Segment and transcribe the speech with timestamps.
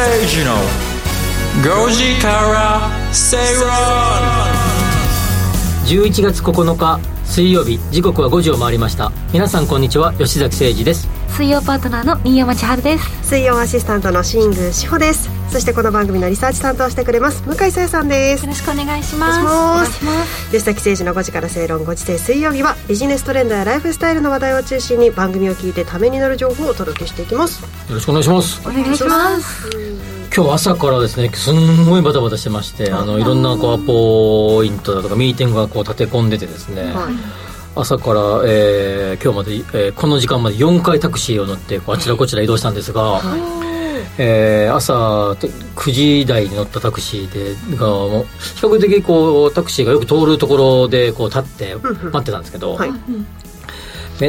[0.00, 0.54] テージの
[1.62, 3.68] 5時から正論
[5.84, 7.19] 11月9日。
[7.30, 9.12] 水曜日時刻は5時を回りました。
[9.32, 11.08] 皆さんこんにちは吉崎誠二です。
[11.28, 13.28] 水曜パートナーの新山千春です。
[13.28, 15.30] 水曜アシスタントの新宮志保です。
[15.48, 18.42] そしてこの番組のリサーチ担当してくれます向井沙耶さんです。
[18.42, 19.40] よろしくお願いします。
[19.40, 20.46] お願いします。
[20.50, 22.18] 吉崎誠二の5時から正論5時制。
[22.18, 27.62] 水曜日はビジネストレンドやライフスタイルの話題を中心に番組を聞いてためになる情報をお届けしていきます。
[27.62, 28.60] よろしくお願いします。
[28.66, 37.14] お願いします今日朝からですねすんごいバタバタしてましてあのいろんなこうアポイントだとかミーティングがこう立て込んでてですね、はい。
[37.74, 43.60] 朝から、えー、今日まで、えー、この時間まで4回タクシーを乗ってあちらこちら移動したんですが、はい。
[44.18, 44.94] えー、朝
[45.32, 52.90] 9時台に乗ったタクシーでが比較的こうタクシーがよく通るところでこう立って待ってたんですけど、はい、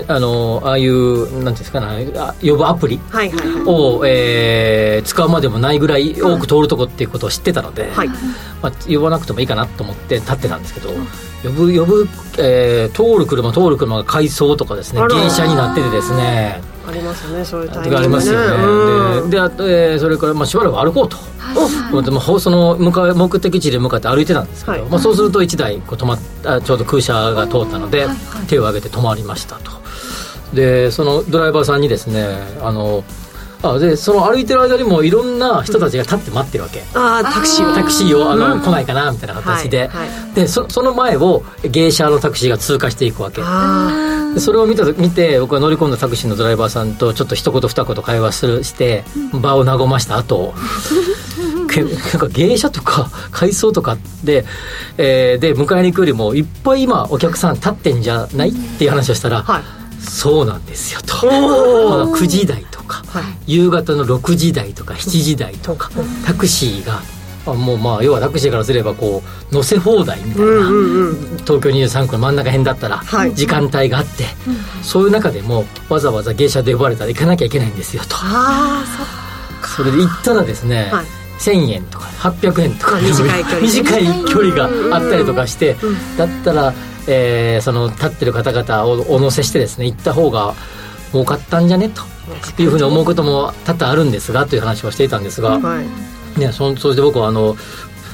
[0.07, 2.07] あのああいうなんていうんですかね
[2.41, 4.09] 呼ぶアプリを、はいはい。
[4.09, 8.07] えー、使うまでもないぐらい多く通るとこっていうことを知ってたので、はい。
[8.61, 10.89] まあ、呼ばなくてもいいかなと思って立ってたんですけど、
[11.43, 16.61] 呼ぶ呼ぶ、えー、通る車通る車が改装とかですね芸者になっててですね。
[16.87, 29.80] ありますねそういうタイミング、ね、ありますよね、でであと、えー、それから、まあ、しばらく歩こうと、はい、でもその向か目的地で向かって歩いてたんですけど、はい、まあ、そうすると1台こう止まあちょうど空車が通ったので、はいはい、手を挙げて止まりましたと
[30.53, 32.25] でそのドライバーさんにですね
[32.61, 33.03] あの
[33.63, 37.75] あでその歩いてる間にもいろんな人たちが立って待ってるわけ、うん、ああタクシーを。
[37.75, 43.41] タクシーをあの、うん、来ないかなみたいな形で、はいはい、でそその前を芸者のタクシーが通過していくわけ。
[44.33, 50.53] でそれを見た見て僕は乗り込んだタクシーのドライバーさんとちょっと一言二言会話するして場を和ました後。
[51.71, 54.43] なんか芸者とか改装とかで,、
[54.97, 58.49] えー、で迎えに行くよりもいっぱい今お客さん立ってんじゃない？
[58.49, 61.15] っていう話をしたら、はいそうなんですよと。
[61.15, 65.89] 9時台とか、はい、夕方の6時台とか7時台とか、
[66.25, 67.01] タクシーが
[67.55, 73.03] もうまあ要はタクシーからすればこう乗せ放題みたいな、うんうんうん、東京23区の真ん中辺だったら
[73.33, 74.33] 時間帯があって、はい、
[74.83, 78.15] そういう中でもわざわざ芸者で呼ばれたら行かなきゃいけないんですよと。
[79.67, 81.05] それで行ったらですね、はい。
[81.39, 85.75] 1000円とか800円とか短い距離があったりとかして、
[86.17, 86.73] だったら
[87.07, 90.53] えー、その立ってる方々をお乗せしてですね行った方が
[91.11, 92.01] 儲かったんじゃねと
[92.61, 97.55] いうふうに思うことも多々あるんですがという話をしていたんですが、はい、ね、そそして僕はあの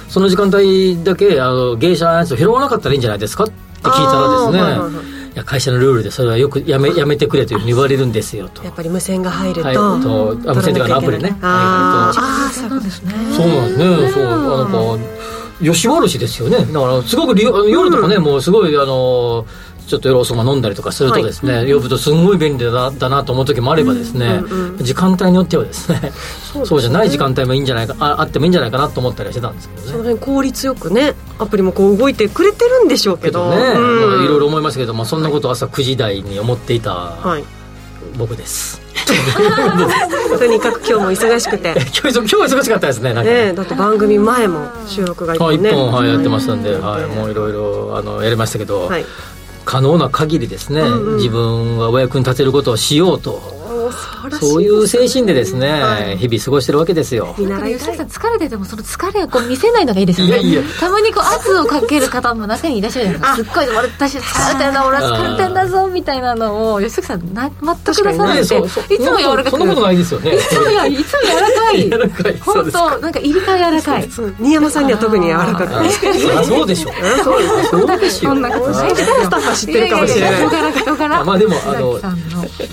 [0.09, 3.53] その時間帯だけあの芸者のやつを拾わなかったらいいんじゃないですかって
[3.83, 8.63] 聞いたらですね、いや会社のルールでそれはよくやめやめてくれというふうに言われるんですよと。
[8.63, 11.37] やっぱり無線が入ると,、はい、とあ無線というかアプリね。
[11.41, 13.13] あ、あそうですね。
[13.35, 14.09] そうなんですね。
[14.13, 14.99] そうあの
[15.61, 16.57] 吉原市ですよね。
[16.59, 19.45] だからすごく夜とかね、うん、もうすごいあの
[19.87, 26.11] ちょっと夜遅く飲んだりとかするとですね、はい、呼ぶとすごい便利だだなと思う時もあればですね、うんうん、時間帯によってはですね
[26.65, 29.87] そうじゃない時間帯もいいんじゃないかああってもいいんじゃないかなと思ったりしてたんですけどね。
[29.87, 33.49] その辺効率よくねアプリもこう動いてくれてるんでしょうけど。
[33.49, 37.13] ね、うん、いろいろ思いましたけど、まあ、そんなこと朝9時台に思っていた
[38.17, 38.81] 僕です、
[40.37, 41.73] とにかく今日も忙しくて。
[41.75, 43.53] 今日今日忙しかったですねね。
[43.53, 49.05] だって番組前も収録が1本ね、本、はい、やってましたんで、はい、もういろいろあのやりましたけど、はい、
[49.65, 53.41] 可能な限りですね、うんうん、自分はお役に立てることをしようと
[54.39, 57.35] そういう精神でですね、はい、日々過ごしてるわけですよ。
[57.37, 57.47] 吉
[57.79, 60.39] 崎さん疲れててもその疲れをこう見せないのがいいですよね。
[60.39, 63.53] いやいやたまにこう圧をかける方も中にいらっしゃるじゃないですか。
[63.53, 69.49] すっごい俺私疲れてんだ俺疲れてんだぞみたいなのを吉崎さんな全く出さないで、いつも柔らかく。
[69.51, 70.35] そんなことないですよね。
[70.35, 71.83] いつもいつも柔らかい。
[71.83, 72.37] 柔らかい。
[72.39, 74.09] 本当なんか入り替え柔らかい。
[74.39, 75.73] 新山さんには特に柔らかく。
[76.45, 76.91] そうでしょ。
[77.23, 77.41] そう
[77.99, 78.31] ですよ。
[78.31, 78.95] そんなことない。
[78.95, 80.41] スタッフは知ってるかもしれない。
[81.25, 81.99] まあでもあの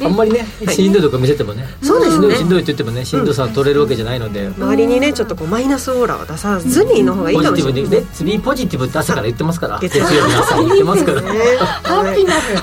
[0.04, 1.66] あんまりねしんどいとか見せてもね。
[1.82, 2.36] そうですね。
[2.36, 9.78] しんどいって言ってもねしんどさ取れるわけじゃないので、周りにねちょっとこうマイナスオーラを出さずにの方がいいかもしれない、ね、レッツビーポジティブって朝から言ってますから。
[9.80, 11.20] 月曜日の朝に言ってますから。
[11.22, 12.54] ハッピーなとい。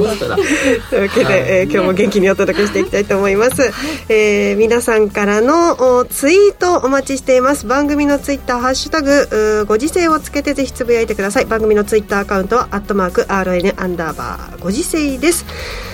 [0.00, 3.70] うわけで、えー、今日も元気にお届けしていきたいと思います、
[4.08, 7.66] えー、皆さんからのツイートお待ちしています。
[7.66, 11.46] 番組のツイッターハッシュタグご時世をつけてぜひつぶやいてください。
[11.46, 15.44] 番組のツイッターアカウントはアットマーク RN アンダーバーご時世です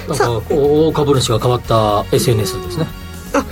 [0.08, 2.87] なんか大株主が変わった SNS ですね。
[3.35, 3.44] あ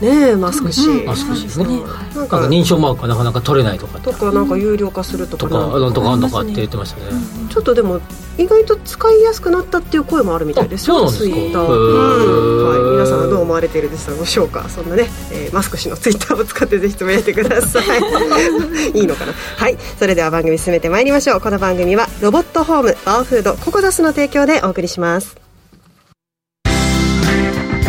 [0.00, 1.66] ねえマスク氏、うん、マスク氏ですね。
[2.14, 4.00] なんか認証マークがなかなか取れないとか。
[4.00, 7.06] とかなんか有料化するとかとかなんとかなんとかって言ってましたね、
[7.42, 8.00] うん、ちょっとでも
[8.36, 14.68] 意外と使いやすくなったっていう声もあるみたいですよツイッター、はい、皆さんはどう思われているでしょうか？
[14.68, 17.86] そんなね、えー、マスク氏のツイッターを使ってぜひつぶやいてください。
[18.98, 19.32] いいのかな？
[19.32, 19.78] はい。
[19.98, 21.40] それでは番組進めてまいりましょう。
[21.40, 25.43] この番組はロボットホームバーフードココダスの提供でお送りします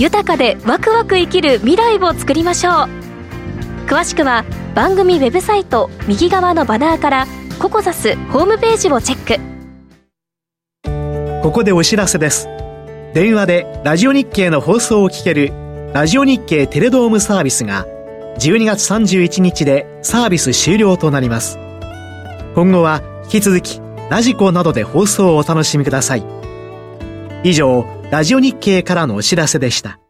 [0.00, 2.74] 豊かでワクワク生きる未来を作りましょう。
[3.86, 7.26] 詳しくは番組ウェブサイト右側のバナーから
[7.58, 9.36] ココザスホームページをチェッ
[10.82, 11.42] ク。
[11.42, 12.48] ここでお知らせです。
[13.12, 15.52] 電話でラジオ日経の放送を聞ける
[15.92, 17.84] ラジオ日経テレドームサービスが
[18.38, 21.58] 12月31日でサービス終了となります。
[22.54, 26.24] 今後は引き続きラジコなどで放送をお楽しみください。
[27.44, 30.00] 以上ラジオ日経からのお知らせでした。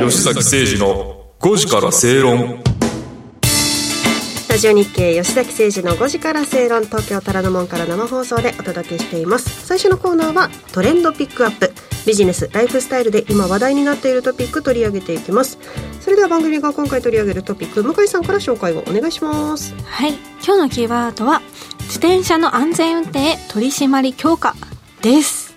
[0.00, 2.60] 吉崎誠二の5時から正論。
[4.48, 6.84] ラジオ日経吉崎誠二の5時から正論。
[6.86, 9.66] 東京虎ノ門から生放送でお届けしています。
[9.66, 11.72] 最初のコーナーはトレンドピックアップ。
[12.04, 15.58] ビジネスライフスタイルで今話題になっているトピック取り上げていきます。
[16.00, 19.74] それでは番組が今回取り上げるトピック向井さんから紹介をお願いします。
[19.84, 20.14] はい。
[20.44, 21.40] 今日のキーワードは
[21.84, 24.54] 自転車の安全運転取り締まり強化
[25.02, 25.54] です、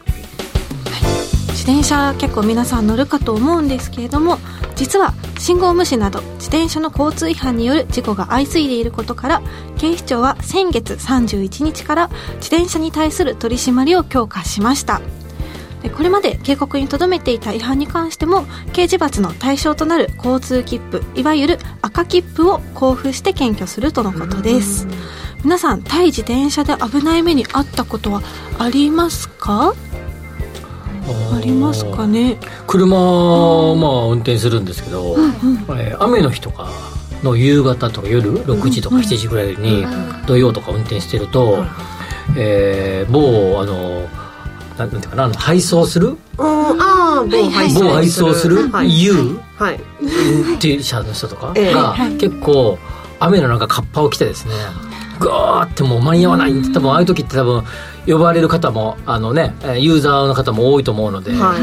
[0.86, 4.38] はい、自転車結構皆さん乗るかと思うんですけれども
[4.76, 9.42] 実は信号無視など自転車の交通違反による事故が相次いでいることから
[9.78, 15.02] 警視庁は先月31日から自転車に対する取り締まりを強化しました。
[15.90, 24.88] これまで警告にとどめていた違反に関しても刑事罰の対象となる交通切符いわゆる赤切符を交付して検挙するとのことです。
[25.44, 28.22] 皆さん対自転車で危ない目に遭ったことは
[28.58, 29.76] ありますか？
[31.34, 32.38] ありますかね？
[32.66, 35.30] 車、まあ運転するんですけど、うんうん、
[35.80, 36.70] えー、雨の日とか
[37.24, 39.86] の夕方とか夜6時とか7時ぐらいに
[40.26, 41.68] 土曜とか運転してると、うん、
[42.38, 44.08] えー、某あの
[44.78, 46.18] なんていうかな配送する？
[46.38, 48.34] ああ某配送。
[48.34, 52.78] する？U、はい、っていう車の人とかが結構
[53.20, 54.54] 雨の中カッパを着てですね
[55.20, 57.64] ガーってもう間に合わない多分ああいう時って多分
[58.06, 61.56] 呼ばれる方もあのねユーザーの方も多いと思うので、は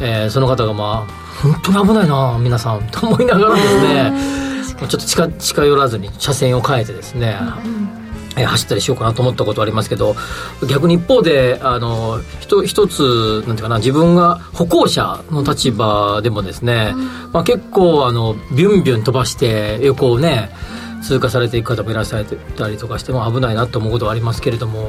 [0.00, 1.12] い、えー、その方がまあ
[1.42, 4.12] 本当に危ないな皆さんと思いながらですね
[4.76, 7.38] ちょっと近近寄らずに車線を変えてですね、
[8.36, 10.14] え走ったりしようかなと思ったことありますけど
[10.68, 16.94] 逆に一方であの一一つなんていうかな自分が歩行者の立場でもですね、
[17.32, 20.50] まあ、結構あのビュンビュン飛ばして横をね
[21.02, 22.24] 通過されていく方もいらっしゃっ
[22.56, 24.88] たりとかしても危ないなと思うことはありますけれども。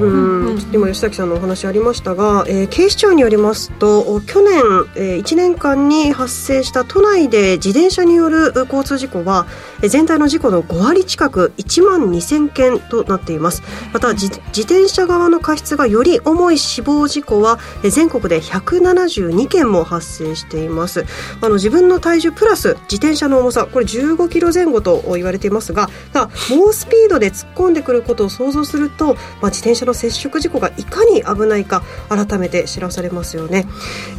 [0.71, 4.61] 今吉崎さんのお話ありましたが、えー、警視庁によりますと去年、
[4.95, 9.47] えー、1年間に発生した都内で自転車による交通事故は
[9.81, 13.63] 全体の事故の5割近く1万2000件となっています。
[13.93, 14.27] また自
[14.61, 21.05] 転車側の過失がより重い死亡事故は全国で172件も発生しています。
[21.41, 29.15] あの自分の体重プラス自転車の重さこれ15キロ前後と言われていますがが猛スピードで突っ込んでくることを想像すると、まあ、
[29.45, 33.67] 自転車の接触事故がいかに危ないか改めて知らされますよね。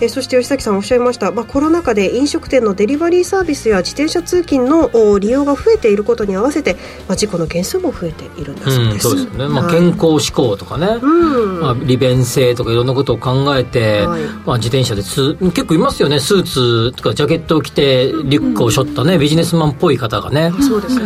[0.01, 6.75] えそして吉崎さんおっしゃいました、まあ、コロナ禍で飲食店のデリバリーサービスや自転車通勤の利用が増えていることに合わせて、
[7.09, 11.61] まあ、事故の件数も増えているんだそうです、うん、そうですね、まあ、健康志向とかね、うん。
[11.61, 16.19] まあ、利便性とかいろんなことを考えて、はい、まあ、自転車でつ結構いますよね。
[16.21, 20.53] スーツとかジャケットを着てリュックを背負ったね、ビジネスマンっぽい方がね。
[20.61, 21.05] そうですね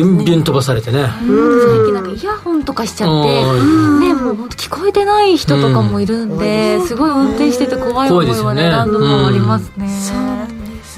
[0.00, 1.04] ビュンビュン飛ばされてね。
[1.04, 1.26] 最
[1.84, 3.42] 近なんかイヤホンとかしちゃって
[4.00, 9.88] ねもう聞こえてない人とかもいるんで、すごい運転してて怖い思いはね何度もありますね、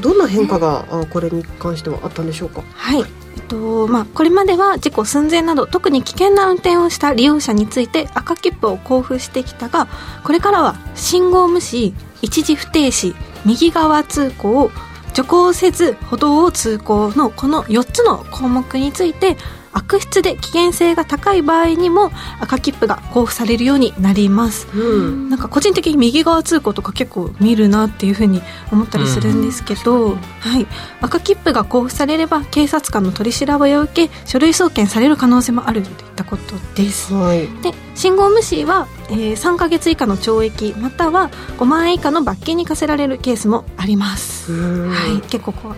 [0.01, 2.63] どんな変化がこれに関してはあったんでしょうか？
[2.75, 3.01] はい。
[3.35, 9.89] えっとまあ、これまでは事故寸前など特に危険な運転をした利用者について赤切符を交付してきたが
[10.23, 14.71] これからは信号無視一時不停止右側通行
[15.13, 19.37] 徐行せず歩道を通行のこの4つの項目について
[19.73, 22.11] 悪質で危険性が高い場合にも
[22.41, 30.67] 赤切符が交付されるようになります、うん、なんか個人的に右側通行とか結構見るなっていうふうに思ったりするんですけど、うん、はい、
[31.01, 45.75] 赤切符が交付されれば警察官の取り調べを受け書類送検される可能性もあるといったことです、はい、で信号無視は、えー、3か月以下の懲役または5万円以下の罰金に課せられるケースもあります、はい、結構こ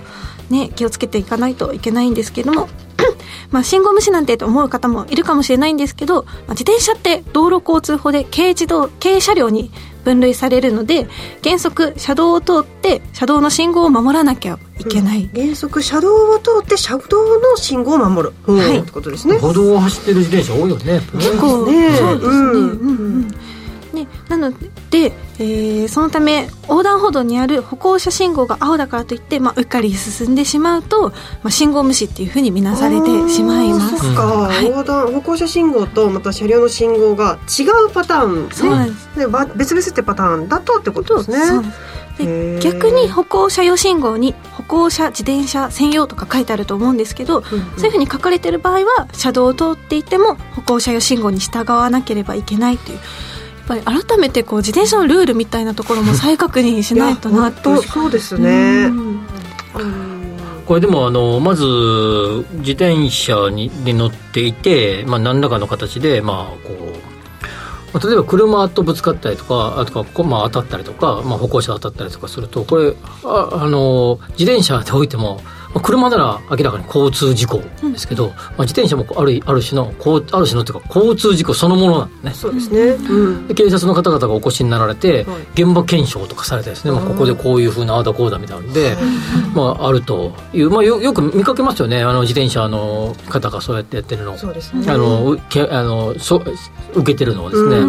[0.50, 2.68] うね気をつけていかないといけないんですけども
[3.50, 9.70] まあ、信号無視なんてと思う方もいるかもしれないんですけど、まあ、自転車って道路交通法で軽自動軽車両に
[10.04, 11.08] 分類されるので
[11.42, 19.38] 原則車道を通って車道の信号を守らなきゃいけない、うん、原則車道を通って車道の信号を守る、はい、ってことですね。
[19.38, 22.52] 歩道を走ってる自転車多いよね結構ねそうですね、うん。
[22.52, 23.53] うんうん
[23.94, 24.52] ね、なの
[24.90, 33.98] で、えー、そのため横断歩道にある歩行者信号が青だからといって、まあ、うっかり進んでしまうと、まあ、信号無視っていうふうに見なされてしまいます。
[33.98, 39.18] そっか、はい、横断歩行者信号とまた車両の信号が違うパターン、ね、そうなんです。
[39.18, 41.72] で別々ってパターンだとってことですね。
[42.18, 52.98] で逆に歩行者用信号に歩行者自転車専用とか書いてあると思うんですけど、うんうん、そういうふうに書かれてる場合は車道を通っていても歩行者用信号に従わなければいけないという
[53.66, 58.90] ぱり改めてこう自転車のルールみたいなところも再確認しないとなとそうですね、
[60.66, 61.64] これでもあのまず
[62.58, 66.74] 自転車に乗っていて、まあ、何らかの形で、まあ、こ
[67.94, 82.32] う例えば車とぶつかったりとかあとか、まあ、当たったりとか、まあ、歩行者当たったりとかするとこれああの自転車でおいてもまあ、車なら明らかに交通事故ですけど、うん、まあ、自転車もあるある種のある種のっていうか交通事故そのものなんね。
[82.32, 88.96] そうですね、うん、で警察の方々がお越しになられて、はい、現場検証とかされてですね、まあ、ここでこういうふうなああだこうだみたいなので、
[89.54, 92.02] まあ、あるという、まあ、よよく見かけますよね。
[92.02, 94.36] あの自転車の方がそうやってやってるの。
[94.36, 94.90] そうですね。
[94.90, 96.42] あのけあのそ
[96.94, 97.80] 受けてるのをですね、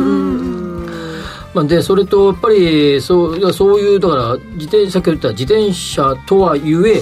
[1.53, 7.01] まあ、でそれとやっぱりそうそういうだから自転車先ほど言った自転車とはゆえ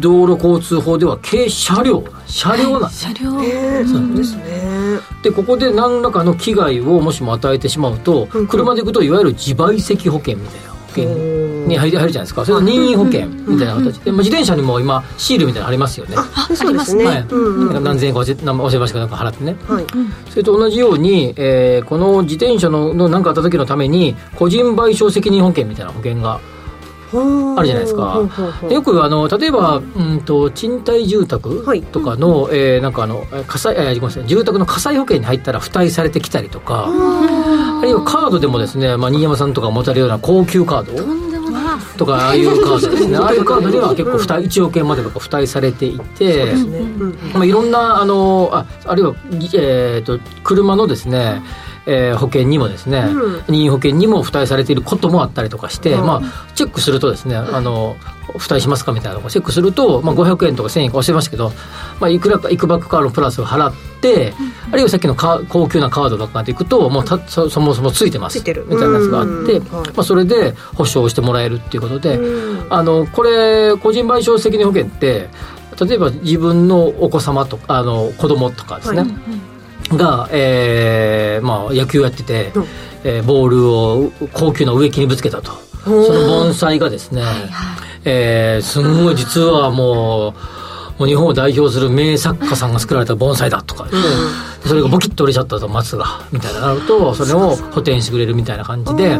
[0.00, 5.00] 道路交通法では軽車両車両なん、車両、そうですね。
[5.22, 11.04] でここで何らかの危害をもしも与えてしまうと、車で行くといわゆる自賠責保険みたいな保険
[11.66, 12.44] に入るじゃないですか。
[12.44, 16.14] それは任意保険みたいな形で、まあ、自転車にも今シールみたいなのありますよね。
[16.16, 19.84] あありますね、はい、なんか何千円か忘れましたけど払ってね、はい、
[20.30, 26.40] それと同じように、えー、この自転車の何かあった時のために個人賠償責任保険みたいな保険が
[27.12, 28.20] あるじゃないですか。
[28.70, 34.26] よくあの例えば、うんと賃貸住宅とかの、はい、えー、なんかあの火災、えー、ごめんなさい。
[34.26, 41.30] 住宅の火災保険に入ったら付帯されてきたりとか、あるいはカードでもですね、まあ新山さんとか持たれるような高級カード。
[41.96, 43.16] とかああいうカードですね。
[43.18, 46.54] ああいうカードには結構付帯1億円までとか付帯されていて、ね。
[47.34, 49.14] まあ、いろんなあのああるいは、
[49.54, 51.42] えーと、と車のですね、
[51.90, 57.96] えー、保険にもですね、うん、任意保険にも付帯されていることもあったりとかして、うん、まあ、チェックするとですねあの
[58.38, 61.50] 付帯しますかみたいなのをチェックすると、まあ、500円とか1000円か忘れましたけど、
[61.98, 64.32] まあ、いくらかいくばくかのプラスを払って、
[64.70, 68.38] あるいはさっきの高級なカードとかでいくともうたそそもそもついてます。
[68.38, 68.66] みたいなや
[69.00, 72.20] つがあって、まあ、それで保証してもらえるっていうことで、
[72.68, 75.28] あのこれ個人賠償責任保険って
[75.84, 79.49] 例えば自分のお子様とかあの子供とかですね、はい
[79.96, 82.64] が、えーまあ、野球やってて、うん、
[83.04, 85.52] えー、ボールを高級な植木にぶつけたと。
[85.84, 87.48] その盆栽がですね、はいはい、
[88.04, 90.34] えー、すんごい実はも
[90.98, 99.16] う日本を代表する名作家さんが作られた盆栽だとか、ね、うん、それがボキッと折れちゃったと松がみたいななるとそれを補填してくれるみたいな感じで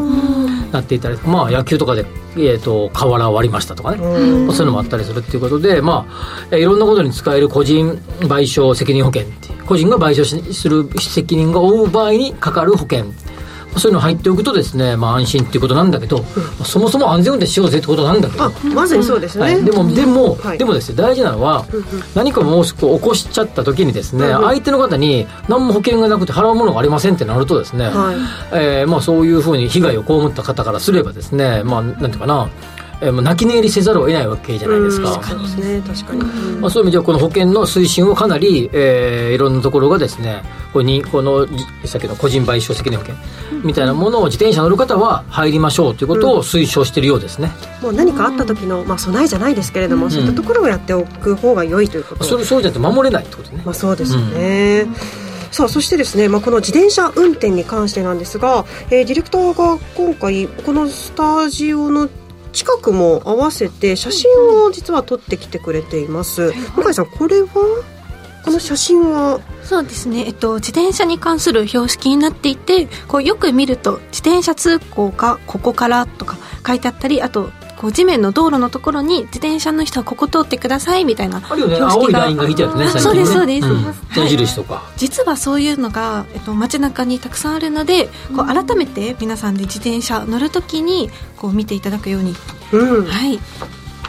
[0.73, 2.05] なっていたりまあ野球とかで、
[2.37, 6.07] えーと、瓦を割りましたとかね、うん、そういうのもあったりするっていうことでま
[6.51, 13.07] あいろんなことに使える個人賠償責任保険って個人が賠償する責任が負う場合にかかる保険
[13.77, 18.51] そういうの入っておくとですね、まあ、安心っていうことなんだけど、うん、そもそも安全運転しようぜってことなんだけど。
[18.75, 21.65] まさにそうですね、はい、でもでも、はい、でもですね大事なのは、
[22.15, 28.17] 何かもう起こしちゃった時にですね、うん、相手の方に何も保険がなくて払うものがありませんってなるとですね、はい、
[28.53, 32.51] えー、まあ、そういうふうに被害を被った方からすればですねまあなんていうかな
[33.01, 35.23] えー、泣き寝入りせざるを得ないわけじゃないですか。
[35.23, 36.23] そうですね確かに、
[36.61, 40.43] まあ、そういう意味ではこの保険の推進をかなり、えー、いろんなところがですね
[40.73, 41.47] これにこの
[41.85, 43.17] さっきの個人賠償責任保険
[43.65, 54.95] みたいなものを自転車乗る方は入りましょうということを推奨しているようですね、うん、もう何かあった時の、まあ、備えじゃないですけれども、うん、そういったところをやっておく方が良いということ、それそうじゃなくて守れないってことね、まあ、そうですよね、うん。
[55.51, 62.09] さあそしてですね、まあ、この自転車運転に関してなんですが、えー、ディレクターが今回このスタジオの
[62.53, 64.31] 近くも合わせて写真
[64.65, 66.53] を実は撮ってきてくれています。
[66.77, 67.49] 向井さんこれは
[68.43, 69.41] この写真は？
[69.63, 77.51] そうですね、えっと、自転車に関する標識になっていてこうよく見ると自転車通行がここからとか書いてあったりあと
[77.81, 81.79] こう地面の道路のところに自転車の人はここ通ってくださいみたいなあるよね。
[81.81, 82.89] 青いラインが引いてあるね。
[82.89, 83.67] そうですそうです、
[84.19, 84.83] 矢印とか。
[84.99, 91.09] 実はそういうのが、えっと、街中にたくさんあるのでこう改めて皆さんで自転車乗るときに
[91.39, 92.35] こう見ていただくように、
[92.73, 93.41] うん、はい。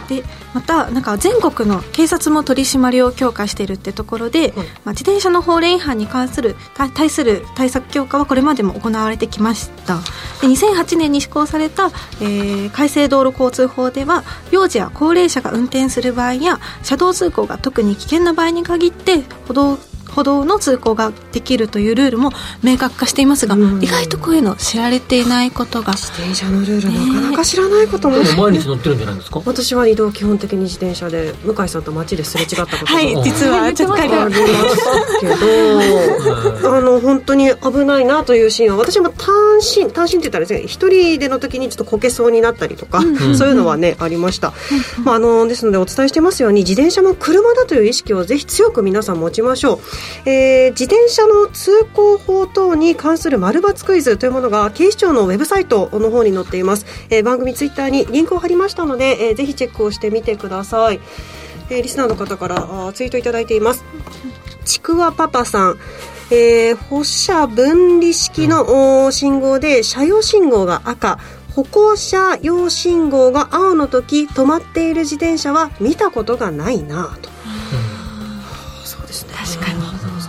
[0.10, 6.55] でまたなんか全国の警察も取り締まりを強化しているってところで、まあ、自転車の法令違反に関する
[6.96, 10.00] 対する対策強化はこれまでも行われてきました。
[10.41, 11.88] で2008年に施行された、
[12.22, 19.77] えー、改正道路交通法では幼児や高齢者が運転する場合や車道通行が特に危険な場合に限って歩道
[20.13, 22.32] 歩道の通行ができるというルールも
[22.63, 25.94] 明確化していますが、意外とこういうの知られていないことが。
[25.94, 29.41] 自転車のルール、なかなか知らないことも、毎日乗ってるんじゃないですか？
[29.46, 32.91] 私は移動基本的に自転車で向井さんと街ですれ違ったことが。
[32.91, 34.39] はい実はちょっとあります
[35.20, 44.53] けどあの本当に危ないなというシーンは私も単身単身って言ったらですね一人での時にちょっとこけそうになったりとか、うん、そういうのはね、ありました、
[45.03, 49.80] まあ、あのですのでお伝えしてますように自転車も車だという意識をぜひ強く皆さん持ちましょう
[50.25, 61.00] えー、自転車の通行法等に関する丸抜クイズというものが警視庁のウェブサイトの方に載っています、えー、番組ツイッターにリンクを貼りましたので、えー、ぜひチェックをしてみてください、
[61.70, 63.84] えー、リスナーの方からあツイートいただいています。
[64.65, 65.79] ちくわパパさん。
[66.34, 71.20] えー、歩車分離式の信号で車用信号が赤。
[71.55, 77.29] 歩行者用信号が青の時止まっている自転車は見たことがないなと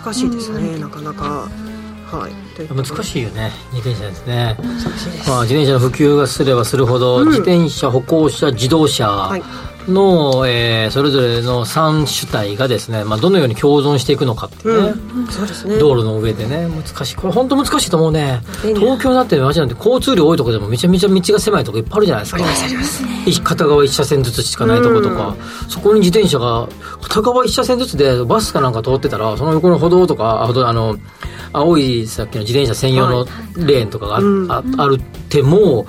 [0.05, 1.49] 難しいですね、なかなか。
[2.13, 2.33] はい、
[2.69, 4.55] 難しいよね自転車ですね、
[5.27, 9.07] まあ、自転車の普及がすればするほど、うん、自転車歩行者自動車。
[9.07, 9.43] の、はい、
[10.47, 14.89] えー、それぞれの3主体がですね、まあ、どのように共存していくのかっていうね。
[15.15, 15.79] うん、そうですね。
[15.79, 17.17] 道路の上でね難しい。
[17.17, 18.41] これ本当難しいと思うね。
[18.63, 22.45] 東京だって街なんて交通量多いところでもめちゃめちゃ道が狭いとこいっぱいあるじゃないですか。
[22.45, 23.13] ありますね
[23.45, 26.69] 片側1車線ずつしかないとことか、うん、そこに自転車が
[27.01, 30.97] 片側1車線ずつでバスかなんか通ってたらその横の歩道とかああの
[31.53, 33.25] 青いさっきの自転車専用の
[33.57, 35.87] レーンとかがあはい、ああるっても、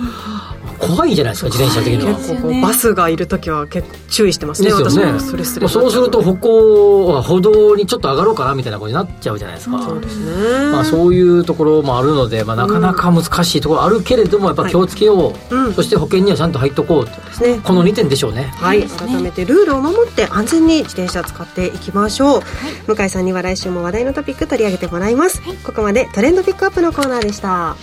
[0.87, 2.17] 怖いじゃないですか自転車的には。
[2.17, 5.19] 結構バスがいる時は結構注意してますねですよね。
[5.19, 9.81] それそうすると歩行は歩道にちょっと上がろうかなみたいなことになっちゃうじゃないですか。
[9.83, 17.59] そうですね、まあ、そういうところもあるので、まあ、なかなか難しいところあるけれどもやっぱ気をつけよう、はい、そして保険にはちゃんと入っとこうですね。
[17.63, 18.53] この2点でしょうね。
[18.55, 18.83] はい。
[18.83, 27.75] 改めてルールを守って安全に自転車使っていきましょう、はい、向井さんには来週も話題のトピック取り上げてもらいます、はい、ここまでトレンドピックアップのコーナーでした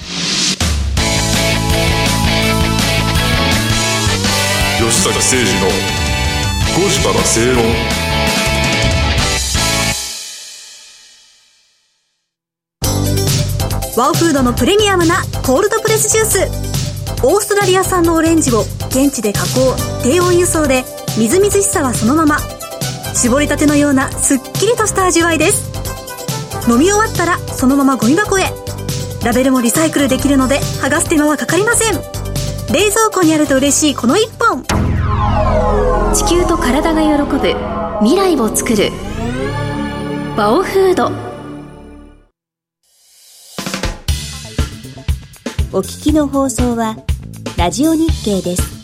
[4.90, 5.68] 吉坂誠二の
[6.74, 7.64] 5時から正論
[13.96, 17.24] ワオフードのプレミアムなコールドプレスジュース。
[17.24, 20.82] オーストラリア産のオレンジを現地で加工低温輸送で
[21.16, 22.38] みずみずしさはそのまま。
[23.14, 25.70] 絞りたてのようなすっきりとした味わいです。
[26.68, 28.46] 飲み終わったらそのままゴミ箱へ。
[29.24, 32.19] ラベルもリサイクルできるので剥がす手間はかかりません。
[32.72, 34.62] 冷蔵庫にあると嬉しいこの一本。
[36.14, 37.38] 地球と体が喜ぶ。
[37.98, 38.90] 未来を作る。
[40.36, 41.10] バオフード。
[45.72, 46.96] お聞きの放送は
[47.56, 48.79] ラジオ日経です。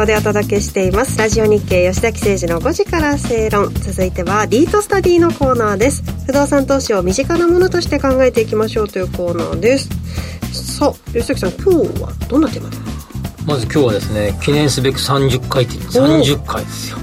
[0.00, 1.18] 送でお届けしています。
[1.18, 3.74] ラジオ日経吉崎誠二の5時から正論。
[3.74, 6.02] 続いてはリートスタディのコーナーです。
[6.26, 9.88] 不動産投資を身近なものとして考えていきましょうというコーナーです。
[10.78, 12.89] さあ吉崎さん今日はどんなテーマで？
[13.50, 16.92] まず今日はですね記念すべく30回って30回です。
[16.92, 16.98] よ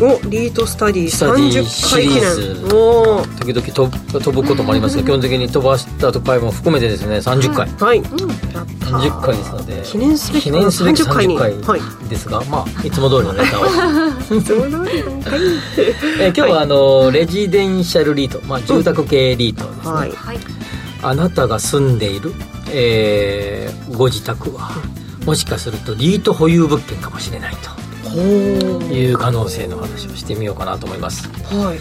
[0.00, 2.74] おリートスタディ30回記念。
[2.74, 3.22] お。
[3.38, 4.96] 時々飛飛ぶこともあります。
[4.96, 13.64] が基本的に飛ばした回も含めてですね30回、はい、うん、30回ですので記念すべき記念すべき30回ですが、まあいつも通りのネタを。
[14.36, 14.86] いつも通りの
[16.20, 20.38] え今日はあのレジデンシャルリート、まあ、住宅系リートですね、はい、
[21.02, 22.32] あなたが住んでいる、
[22.72, 24.70] えー、ご自宅は、
[25.26, 31.28] もしかするとリート保有物件かもしれないという可能性の話をしてみようかなと思います。
[31.54, 31.78] はい、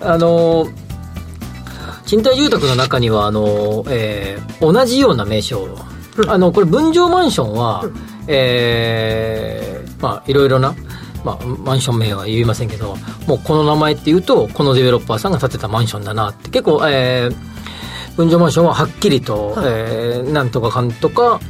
[0.00, 0.66] あの
[2.06, 5.68] 賃貸住宅の中にはあの、えー、同じような名称、
[6.16, 7.94] うん、あのこれ分譲マンションは、うん、
[8.28, 10.74] えー、まあいろいろな
[11.24, 16.48] まあ、マンション名は言いませんけどもうこの名前っていうとこのデベロッパーさんが建てたマンションだなって。
[16.50, 21.40] 結構、えー、分譲マンションははっきりと、はい、えー、なんとかかんとか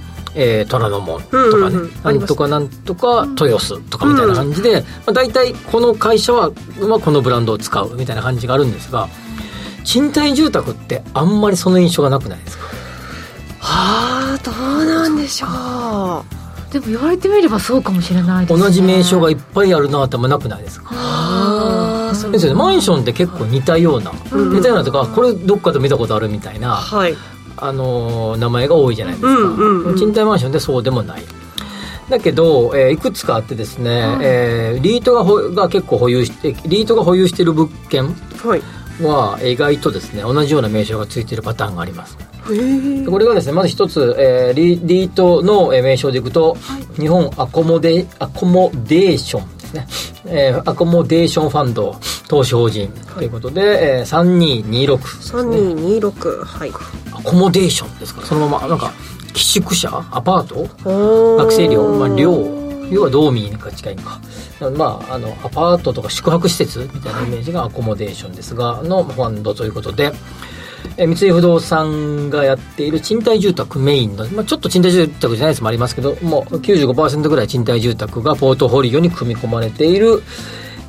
[0.40, 9.09] えー、虎ノ門とかね、うんうんうん、なんとかなんとか豊洲とかみたいな感じで、うん、まあ、大体この会社は、まあ、このブランドを使うみたいな感じがあるんですが
[9.85, 12.64] 賃貸住宅ってあんまりその印象がなくないですか？
[13.59, 15.46] はあどうなんでしょ
[16.68, 16.72] う。
[16.72, 18.64] でも言われてみればそうかもしれないですね。
[18.64, 20.90] 同じ名称がいっぱいあるなってあんまなくないですか？
[20.92, 22.59] ああですよね。
[22.59, 27.14] マンションって結構似たような、うん、似たようなとかこれどっかで見たことあるみたいな、はい、
[27.64, 31.23] あの名前が多いじゃないですか、うんうんうん、賃貸マンションでそうでもない。
[32.09, 38.14] だけど、えー、いくつかあってですね、うん、えー、リートがほが結構保有してリートが保有している物件
[39.03, 42.16] は意外とですね同じような名称がついているパターンがあります。
[42.47, 51.96] これがですねまず一つ、えー、リリートの名称でいくと、はい、日本アコモデアコモデーションですね、えー、アコモデーションファンド
[52.28, 52.92] 投資法人。
[53.14, 54.96] ということで、はいえー、3226、
[55.44, 55.62] ね、
[56.02, 56.70] 3226はい。
[57.12, 58.26] アコモデーションですから。
[58.26, 58.92] そのままなんか
[59.33, 60.04] 寄宿舎？
[60.11, 61.37] アパート？
[61.38, 62.59] 学生寮、まあ、寮。
[62.90, 64.20] 要は道民が近いのか。
[64.76, 70.12] まあ、あのアパートとか宿泊施設みたいなイメージがアコモデーションですがのファンドということで、
[70.98, 80.24] え三井不動産がやっている賃貸住宅メインの、まあ、ちょっと賃貸住宅じゃないやつもありますけどもう95%ぐらい賃貸住宅がポートフォリオに組み込まれている、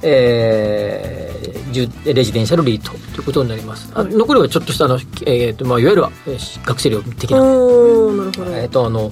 [0.01, 4.95] えー、レジデンシャルリートということになります、はい、残りはちょっとしたあの、
[5.27, 6.03] えーとまあ、いわゆる
[6.65, 7.37] 学生寮的な。
[7.37, 7.65] なるほ
[8.31, 9.11] ど、えーとあの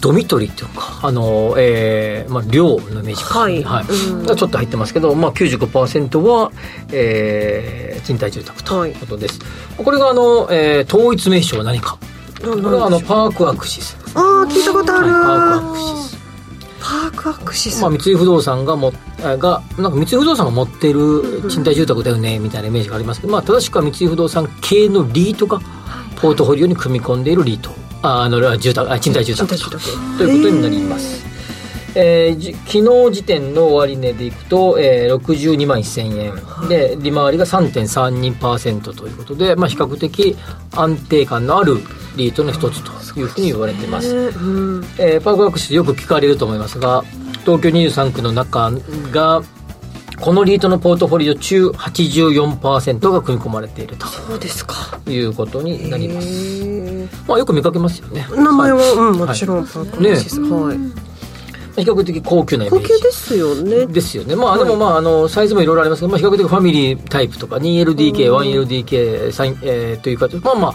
[0.00, 3.62] ドミトリーっていうかあの、えーまあ、寮のイメージか、はい。
[3.62, 6.52] はい、がちょっと入ってますけど、まあ95%は、
[6.92, 8.92] えー、賃貸住宅とい。
[8.92, 11.98] うことです、はい、これがあの、えー、統一名称は何か。
[12.40, 16.26] これはあのパークアクシス、ああ聞いたことある、はい、パークアクシス。
[16.78, 25.58] パークアクシス、まあ、三井不動産がもがなんか三井不動産が持っている賃貸住宅だよねみたいなイメージがありますけど、まあ、正しくは三井不動産系のリートが
[26.20, 27.70] ポートフォリオに組み込んでいるリート
[28.02, 29.56] あの住宅あ賃貸住宅。
[30.18, 31.26] ということになります。
[31.98, 40.36] えー、昨日時点の終値でいくと、えー、62万1000円、はい、で利回りが3.32%ということで、まあ、比較的
[40.72, 41.78] 安定感のある
[42.16, 47.02] リートの一つというふうに言われています、えー、パークワークスよく聞かれると思いますが
[47.46, 48.72] 東京23区の中
[49.10, 49.42] が
[50.20, 54.06] このリートのポートフォリオ中84%が組み込まれていると。
[54.06, 54.98] そうですか。
[55.06, 56.28] いうことになります。
[57.28, 58.26] まあよく見かけますよね。
[58.34, 61.06] 名前は、はい、うんもちろんパークねはい。
[61.76, 62.88] 比較的高級なイメージ。
[62.88, 63.86] 高級ですよね。
[63.86, 64.34] ですよね。
[64.34, 68.96] まあ、はい、でもまああのサイズもいろいろありますけど、まあ、比較的ファミリータイプとか 2LDK1LDK、
[69.62, 70.74] えー、というかまあまあ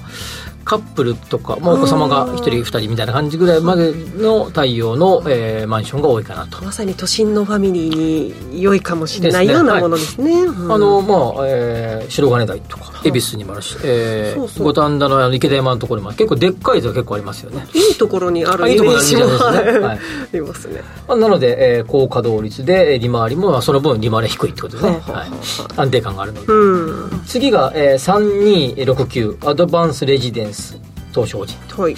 [0.63, 6.63] カップルとか、まあ、お子様が1人2人みたいな感じぐらいまでの対応の、えー、マンションが多いかなと。
[6.63, 10.43] まさに都心のファミリーに良いかもしれない、ね、ようなものですね、はい。
[10.43, 17.67] うん、あのまあ、えー、白金台とか恵比寿にもあるし、えー、五反田の池田山のところも結構でっかいと結構ありますよね。
[17.74, 19.97] いいところにあるイメージも あ
[20.32, 25.30] りますね、なので、えー、高稼働率で利回りもその分利回り低いってことですね、はい、
[25.78, 30.78] 安定感があるので、うん、次が、えー、3269アドバンスレジデンス
[31.14, 31.96] 東証人と、はい、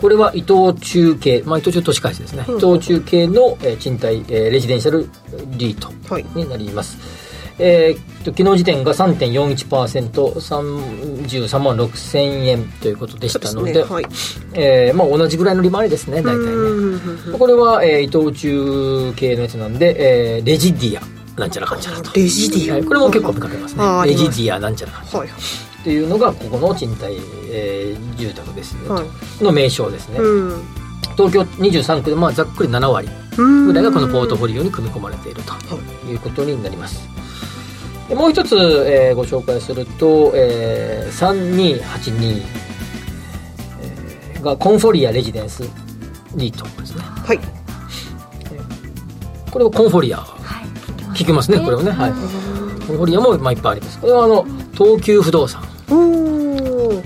[0.00, 5.08] これは伊藤忠系、まあ、伊藤忠都市会社ですね、うん、伊藤忠系の、えー、賃貸、えー、レジデンシャル
[5.56, 5.90] リート
[6.38, 13.82] になります、はいえー、昨日時点が 3.41%33 万6000円ということでしたので、ね。
[13.82, 14.06] はい、
[14.54, 16.46] えー、まあ、同じぐらいの利回りですね大体ね。
[17.38, 21.02] これは、えー、伊藤忠系のやつなんで、えー、レジディア
[21.36, 22.12] なんちゃらかんちゃらと。
[22.14, 23.84] レジディア、はい、これも結構見かけますね。
[24.06, 25.28] レジディアなんちゃらかんちゃら、はい
[25.80, 27.16] っていうのがここの賃貸、
[27.50, 30.18] えー、住宅ですね、はい、の名称ですね、
[31.16, 33.08] 東京23区でまあざっくり7割。
[33.36, 35.54] ぐらいがこのポートフォリオに組み込まれていると。
[36.10, 36.14] い。
[36.14, 37.08] うことになります。
[38.10, 42.42] もう一つ、えー、ご紹介すると、えー、3282、
[43.80, 45.62] えー、がコンフォリアレジデンス
[46.34, 47.02] リートですね。
[47.02, 47.40] はい。
[49.50, 50.26] これはコンフォリア、
[51.10, 52.16] はい、聞きますねこれはね、はい、コ
[52.94, 53.98] ンフォリアも、まあ、いっぱいあります。
[54.00, 55.62] これはあの東急不動産。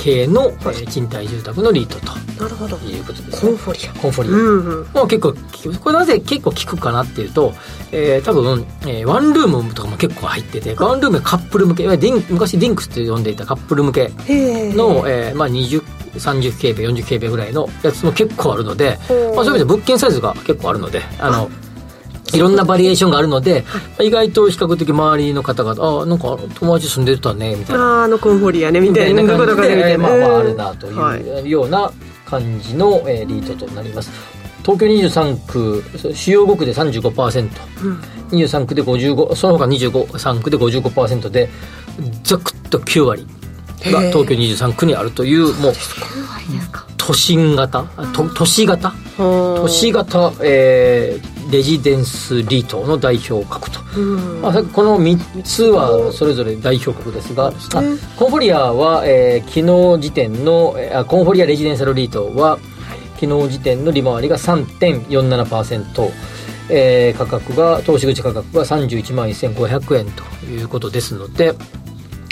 [0.04, 2.12] 系の、えー、賃貸住宅のリートと。
[2.42, 2.76] なるほど。
[2.76, 3.92] いうことです、ね、コンフォリア。
[3.94, 5.34] コンフォリア、うんうん、もう結構
[5.80, 7.54] これなぜ結構聞くかなっていうと、
[7.90, 11.84] えー、多分、えー、ワンルームとかも結構入っててワンルームカップル向け。
[11.84, 15.82] ディン昔ディンクスって呼んでいたカップル向けの、えーまあ、20
[16.14, 18.98] 30平米40平米ぐらいのやつも結構あるので、
[19.34, 21.50] まあ、そういう意味で物件サイズが結構あるのであの
[22.34, 23.64] いろんなバリエーションがあるので、
[24.00, 28.00] 意外と比較的周りの方が「あなんか友達住んでたね」みたいな。
[28.00, 31.90] ああのコンフォリアねみたいな感じで、ね、まあ、まあ、あるなというような
[32.26, 34.10] 感じの、えー、リートとなります。
[34.64, 37.50] 東京23区主要5区で35%、
[37.82, 41.50] うん、23区で55その他23区で55%で
[42.22, 43.26] ざくっと9割
[43.92, 45.72] が東京23区にあるというもう
[46.96, 47.84] 都心型？
[48.14, 48.94] 都都市型？
[49.18, 53.80] 都市型、えー、レジデンスリートの代表格と、
[54.42, 57.52] まあ、この3つはそれぞれ代表格ですが、あ
[58.16, 62.58] コンフォリアは、えー、昨日時点のあコンフォリアレジデンシャルリートは
[63.20, 66.10] 昨日時点の利回りが3.47%、
[66.70, 71.54] えー、価格が投資口価格が31万1500円ということですので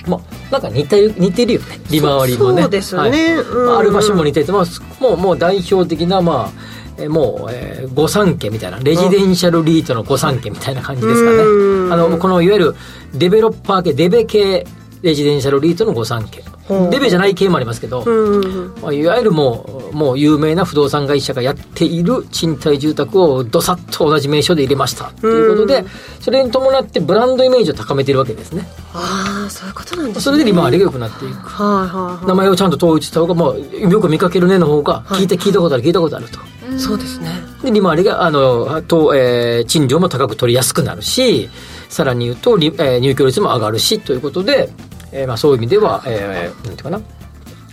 [0.07, 1.79] まあ、なんか似てる似てるよね。
[1.91, 2.63] 利回りもね。
[2.63, 3.45] そうですね、はい。
[3.67, 4.65] まあ、ある場所も似てて、まあ、
[5.01, 11.39] もうもう代表的なまあえもう、えー、御三家みたいなレジデンシャルリートの御三家みたいな感じですかね。
[11.93, 12.75] あのこのいわゆる
[13.15, 14.67] デベロッパー系デベ系
[15.03, 16.43] レジデンシャルリートの御三家。
[16.91, 18.05] デベじゃない系もありますけど、
[18.83, 25.07] まあ、いわゆるもうもう有名な不動産会社がやっている賃貸住宅をどさっと同じ名称で入れました。
[25.21, 25.85] ということで
[26.21, 28.67] それに伴ってブランドイメージを高めているわけですね。
[28.95, 30.23] ああそういうことなんですね。
[30.23, 36.39] それで利回りが良くなっていく、はいはいはい、名前をちゃんと統一した方が、まあ、よく見かけるねの方が聞いて、聞いたことある聞いたことあると
[36.79, 37.31] そうですね。
[37.63, 41.49] で利回りがあのと、えー、賃料も高く取りやすくなるし
[41.89, 44.71] さらに言うと、えー、入居率も上がるしということで
[45.13, 47.01] えーまあ、そういう意味では、えー、なんていうかな。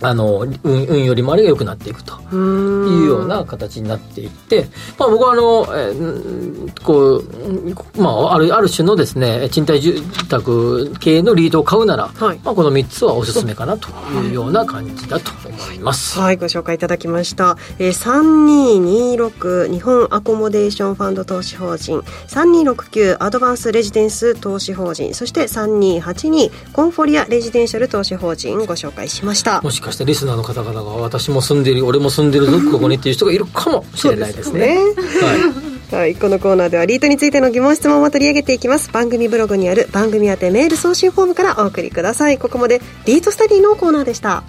[0.02, 4.66] あの運運よりもあれが良くなっていくというような形になっていって、
[4.98, 16.18] まあ、僕はあの、えー、こう、まあ、あるある種のですね賃貸住宅系のリードを買うなら、はい、まあ、この3つはおすすめかなというような感じだと思います。
[16.18, 17.58] はい、ご紹介いただきました。
[17.78, 29.60] えー、3226日本アコモデーションファンド投資法人3269アドバンスレジデンス投資法人そして3282コンフォリアレジデンシャル投資法人ご紹介しました。
[29.60, 34.76] もしかしてリスナーの方々が私も住んでる俺も住んでるぞここにっていう人がいるかもしれないですね。
[34.94, 35.92] すね。
[35.92, 38.90] はい、はい、このコーナーではリートについての疑問質問を取り上げていきます。
[38.92, 42.38] 番組ブログにある番組宛てメール送信フォームからお送りください。
[42.38, 44.44] ここまでリートスタディのコーナーでした。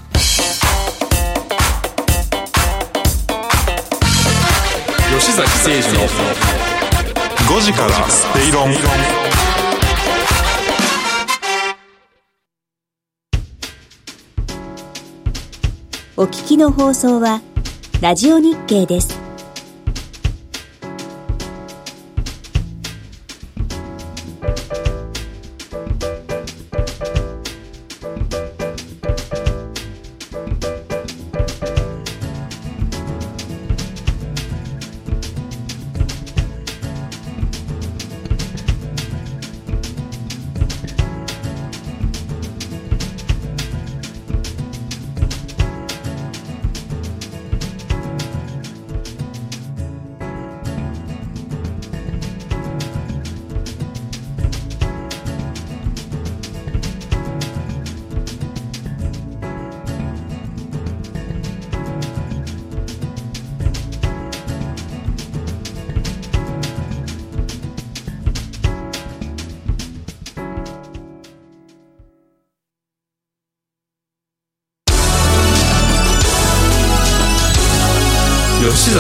[5.20, 6.52] 吉崎誠二の
[7.52, 9.31] 5時からスペイロン
[16.22, 17.42] お聞きの放送は、
[18.00, 19.31] ラジオ日経です。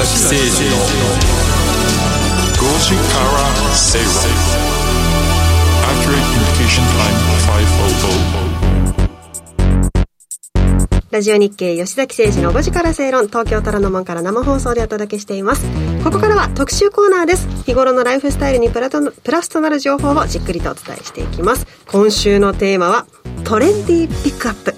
[0.03, 0.77] 崎誠二の
[2.57, 3.37] 5時から
[3.75, 4.07] 正論
[5.85, 7.17] Accurate Communication Time
[11.05, 15.67] 500ラジオ日経吉崎誠二の5時から正論東京虎ノ門から生放送でお届けしています。
[16.03, 17.47] ここからは特集コーナーです。
[17.65, 21.67] 日頃のライフスタイルにプラとプラスとなる情報をじっくりとお伝えしていきます。
[21.87, 23.05] 今週のテーマは
[23.43, 24.73] トレンディーピックアップ。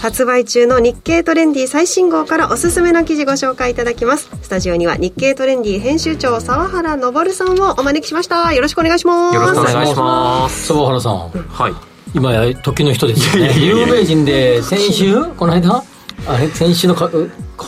[0.00, 4.30] 発売中の日経トレンディ最新号からおすすめの記事ご紹介いただきます。
[4.42, 8.52] スタジオには日経トレンディ編集長沢原昇さんをお招きしました。
[8.52, 9.34] よろしくお願いします。
[9.34, 10.66] よろしくお願いします。
[10.68, 11.72] 沢原さん、はい。
[12.14, 13.52] 今や時の人ですよね。
[13.58, 15.24] 有名人で先週？
[15.36, 15.82] この間？
[16.26, 16.48] あれ？
[16.48, 17.04] 先週の火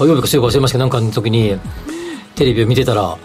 [0.07, 1.59] 曜日か週か忘れましたけどなんかの時に
[2.37, 3.19] テレビを見てたら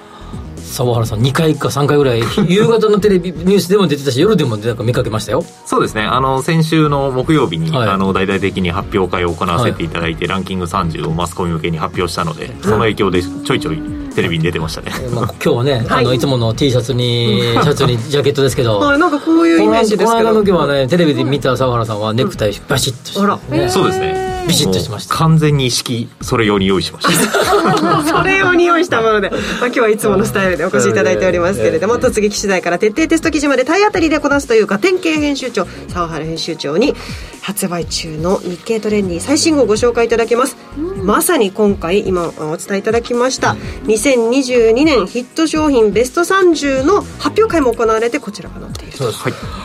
[0.65, 5.43] 沢原さん2回か3回ぐらい夕方のテレビニュースでも出てたし夜でもなんか見かけましたよ。
[5.65, 6.03] そうですね。
[6.03, 13.79] あの先週の木曜日に、はい、あの大々的に発表会を行わせていただいて、はい、ランキング30をマスコミ向けに発表したのでその影響でちょいちょい
[14.15, 20.05] テレビに出てましたね、まあ、今日はね、 はい、あのいつもの T シャツにシャツにジャケットですけど はいなんかこういうイメージですけど。
[20.05, 25.15] この間の時はねテレビで見た沢原さんはネクタイバシッとして、ね、そうですねビシッとしてました。
[25.15, 27.45] 完全に意識それ用に用意しました。
[28.05, 36.93] それ用に用意したもので、まあ、今日はいつものスタイルでお越しいただいておりますけれども突撃取材から徹底テスト記事まで体当たりでこなすというか典型編集長沢原編集長に
[37.41, 40.57] 発売中の日経トレンディ最新号をご紹介いただきます、
[41.03, 43.55] まさに今回今お伝えいただきました
[43.85, 49.64] 2022年ヒット商品ベスト30の発表会も行われてこちらが載っていると、はい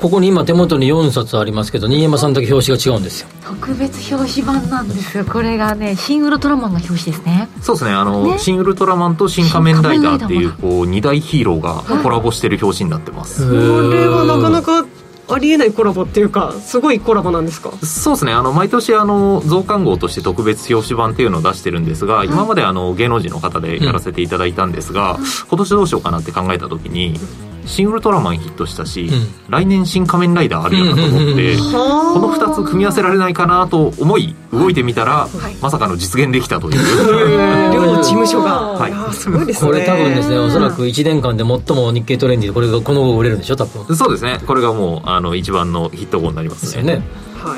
[0.00, 3.28] ここに今手元に4冊ありますけど新山さんだけ表紙が違うんですよ。
[3.42, 5.24] 特別表紙版なんですよ。
[5.24, 7.48] これがね新ウルトラマンの表紙ですね。
[7.60, 7.92] そうですね。
[7.92, 13.54] あの、ね、新ウルトラマンと新仮面ライダーっていうこう2大ヒーローがコラボしてる表紙になってます、こ
[13.92, 14.86] れはなかなか
[15.26, 17.72] ありえないコラボっていうかすごいコラボなんですか？
[17.82, 18.32] そうですね。
[18.32, 27.18] あの毎年あの増刊号として特別表紙版っていうのを出してるんですが、はい、今まであの芸能人の方でやらせていただいたんですが、うん、今年どうしようかなって考えた時に
[27.66, 31.62] 新ウルトラマンヒットしたし、うん、来年新仮面ライダーあるやなと思って、こ
[32.20, 37.72] の2つ組み合わせられないかなと思い動いてみたら、はい、まさかの実現できたという。
[37.72, 39.70] 両事務所が、はい、すごいですね。
[39.70, 43.96] これ多分ですねおそらく1年間で最も日経トレンディでこれがこの後売れるんでしょ多分。
[43.96, 44.38] そうですね。
[44.46, 47.02] これがもうあの一番のヒット号になりますね、ね、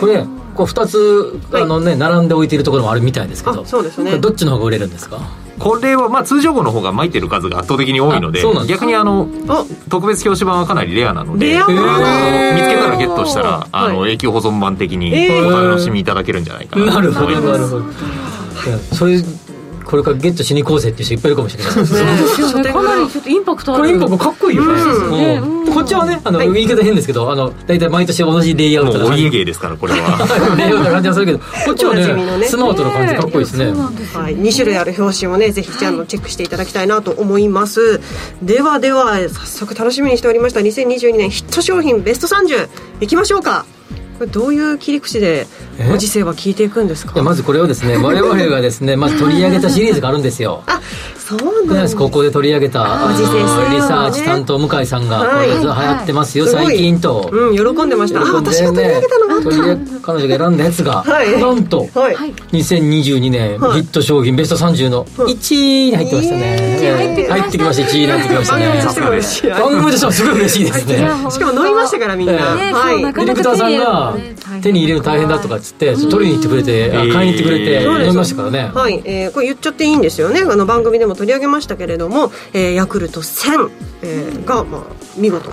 [0.00, 3.64] これこう2つあの、ね、並んで置いているところもあるみたいですけど。
[3.64, 4.18] そうですね。
[4.18, 5.20] どっちの方が売れるんですか？
[5.58, 9.28] これはまあ通常号の方が巻いてる数が圧倒的に多いので逆にあの
[9.88, 11.72] 特別表紙版はかなりレアなのであの
[12.54, 17.46] 見つけたらゲットしたらあの永久保存版的にお楽しみいただけるんじゃないかなと思います。
[17.46, 17.84] なるほど
[18.92, 19.18] それ
[19.86, 21.74] これからゲットしに行こうぜっていう人いっぱいいるかもしれない。
[21.76, 21.94] です
[22.58, 23.82] ねかなりちょっとインパクトある。
[23.82, 25.40] これインパクトかっこいいよね、
[25.72, 30.56] こっちはねあの、言い方変ですけどあの大体毎年同じレイアウトお家芸ですからこれは。
[30.58, 33.66] レイアウトな感じはするけどこっちはねスマートな感じかっこいいですね。
[33.66, 38.00] はい、2種類ある表紙もねぜひチャンネルチェックしていただきたいなと思います。
[38.42, 42.68] ではでは早速楽しみにしておりました2022年ヒット商品ベスト30
[43.00, 43.66] いきましょうか
[44.18, 45.46] これどういう切り口で
[45.90, 47.22] ご時世は聞いていくんですか？
[47.22, 50.62] まずこれをですね我々がですねまず取り上げたシリーズがあるんですよ。
[50.66, 50.80] あ
[51.26, 51.96] そうなんです。
[51.96, 58.20] ここで取り上げたリサーチ担当向井さんがこれ流行ってますよ、最近と、うん、喜んでました。
[58.20, 62.14] あ私が取り上げたのも彼女が選んだやつが、なんと、はい、
[62.52, 67.90] 2022年ヒット商品ベスト30の1位に入ってましたね、入ってきました。
[67.90, 69.50] 1位になってきましたね。
[69.50, 71.08] 番組としてはすごい嬉しいですね。
[71.28, 73.02] しかも飲みましたからみんな、はい。
[73.02, 74.14] ディレクターさんが
[74.62, 78.70] 手に入れるの大変だとかっつって取りに行ってくれて買いに行ってくれて飲みましたからね。
[78.72, 80.42] はい、えー、これ言っちゃっていいんですよね。
[80.42, 83.70] あの番組でも取り上げましたけれども、えー、ヤクルト1000、
[84.02, 84.82] えー、が、まあ、
[85.16, 85.50] 見事。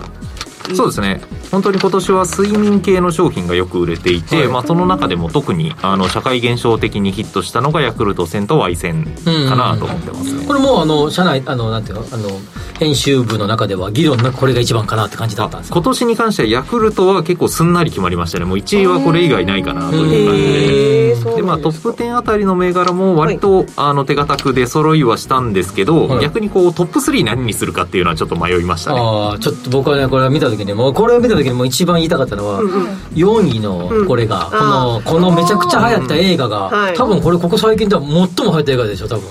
[0.74, 1.20] そうですね。
[1.50, 12.28] 本当に今年は睡眠系の商品がよく売れていて、はい、まあ、その中でも特にあの社会現象的にヒットしたのがヤクルト1000と Y 線かなと思ってますね、これもあの社内あのなんていうのあの
[12.78, 18.44] 編集部の中では議論なこれが一番かなって感じだったんです今年に関してはヤクルトは結構すんなり決まりましたね。
[18.44, 20.94] もう1位はこれ以外ないかなという感じで
[21.36, 29.00] で、まあ、トップ10あたりの銘柄も割と、はい、あの手堅くで揃いはしたんですけど、はい、逆にこうトップ3何にするかっていうのはちょっと迷いましたね。
[29.00, 39.22] ああちょっと僕はねこれを見た時にもうこれを見た時にもう一番言いたかったのは、うんうん、4位のこれが、うん、このこのめちゃくちゃ流行った映画が、はい、多分これここ最近では最も流行った映画でしょ多分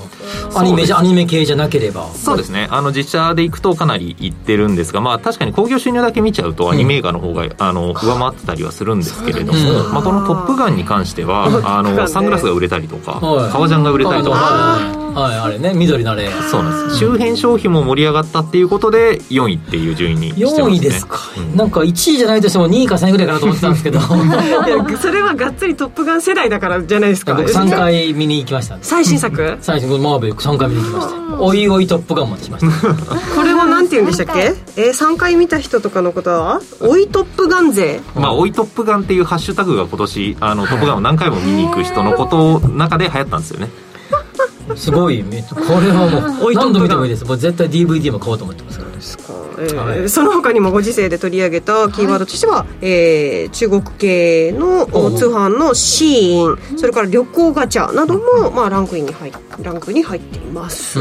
[0.55, 2.07] アニメじゃアニメ系じゃなければ。
[2.13, 2.67] そうですね。
[2.71, 13.19] あの実写でいくとかなりいってるんですがまあ確かに興行収入だけ見ちゃうとアニメ映画の方が、うん、あの上回ってたりはするんですけれども、うん、まあ、この「トップガン」に関してはあのサングラスが売れたりとか
[13.51, 20.63] 革ジャンが売れたりとかはいあれね緑のれそうなんです周辺消費も盛り上がったっていうことで4位っていう順位にしてますね。
[20.63, 23.99] 4位ですか、うん、なんか1位じゃないとしても2位か3位ぐらいかなと思ってたんですけど。
[24.01, 27.33] いやそれはがっつり「トップガン」世代だからじゃないですか。
[27.35, 28.77] 僕3回見に行きました。
[28.81, 29.57] 最新作？
[29.61, 31.39] 最新マーベル3回見に行きました。
[31.39, 32.87] おいおいトップガンまでしました。
[33.35, 34.53] これはなんて言うんでしたっけ？
[34.77, 36.61] えー、3回見た人とかのことは？
[36.81, 38.01] おいトップガン勢。
[38.15, 43.69] まあおいトップガンっていうハッシュタグが今年あのトップガンを何回も見に行く人のことの中で流行ったんですよね
[44.75, 45.29] すごいこ
[45.79, 47.25] れはもう何度見てもいいです。
[47.25, 49.23] もう絶対 DVD も買おうと思ってますからですか、
[49.59, 59.31] えーはい、その他にもご時世で取り上げたキーワードとしては、はい、えー、中国系の通販のシーンそれから旅行ガチャなども、まあ、ランクインに入
[59.61, 60.99] ランクに入っています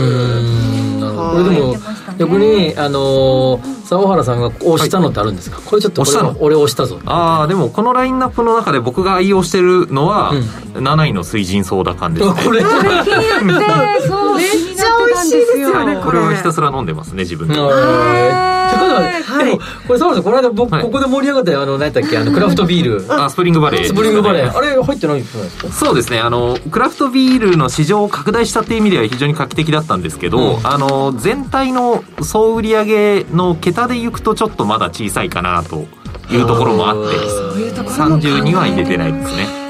[1.15, 1.77] これでも
[2.19, 7.01] 逆にあの沢原さんが押したのってあるんですか、これちょっと押俺押したぞ。
[7.05, 10.31] ああでもこのラインナップの中で僕が愛用してるのは、
[10.75, 12.35] うん、7位の水神ソーダ缶ですね。
[12.45, 12.63] これ。
[12.63, 16.19] そうめっちゃ美味しいですよねこれ。
[16.19, 17.55] はひたすら飲んでますね自分で。
[17.55, 23.23] はい、でもこれそうですこの間僕、ここで盛り上がったあの何だっけあのクラフトビール。
[23.23, 23.85] あスプリングバレー。
[23.85, 24.57] スプリングバレー。
[24.57, 25.73] あれ入ってないんですか？
[25.73, 26.21] そうですね。
[26.21, 35.87] あのクラフトビールの市場を拡大したっていう意味では非常に画期的だったんですけど、あの全体の総売上の桁でいくとちょっとまだ小さいかなと
[36.31, 39.62] いうところもあって30には入れてないですね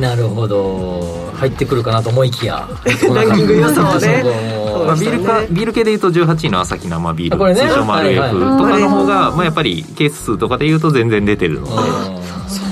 [0.00, 1.30] なるほど。
[1.34, 2.68] 入ってくるかなと思いきや。
[3.14, 4.24] ランキング予想ね。
[4.86, 11.72] まあ、ビールかビール系でいうと18位の朝日生ビール、ね、通称マル F とかの方が、まあ、やっぱりケース数とかでいうと全然出てるので。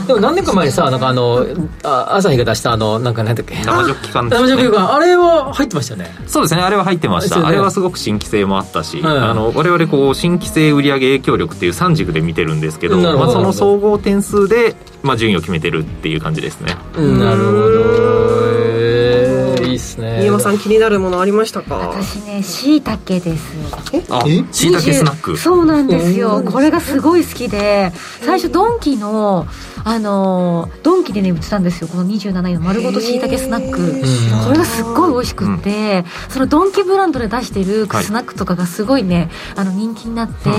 [0.06, 1.46] でも何年か前にさなんかあの
[1.82, 3.54] あ朝日が出したあのなんか何だっけ？
[3.56, 4.94] 生ジョッキ缶生ジョッキ缶。
[4.94, 6.14] あれは入ってましたよね。
[6.26, 6.62] そうですね。
[6.62, 16.76] あれは入ってました、ね、あれはすごく新規性もあったし、はい、あの我々こう新規性売上影響力っていう3軸で見てるんですけどまあ、その総合点数で、まあ、順位を決めてるっていう感じですね。
[16.96, 18.93] なるほど
[19.94, 20.16] いいっすね。
[20.18, 21.76] 新山さん気になるものありましたか？
[21.76, 23.54] 私ねしいたけです。
[23.92, 24.02] え？
[24.52, 25.36] しいたけスナック。
[25.36, 26.42] そうなんですよ。
[26.42, 27.92] これがすごい好きで。
[28.22, 29.46] 最初ドンキの
[29.86, 31.88] あのドンキでね売ってたんですよ。
[31.88, 34.02] この27位の丸ごとしいたけスナック。
[34.44, 40.50] これがすっごい美味しくって、うん、そのドンキブランドで出してるスナックとかがすごいね、はい、あの人気になって、パ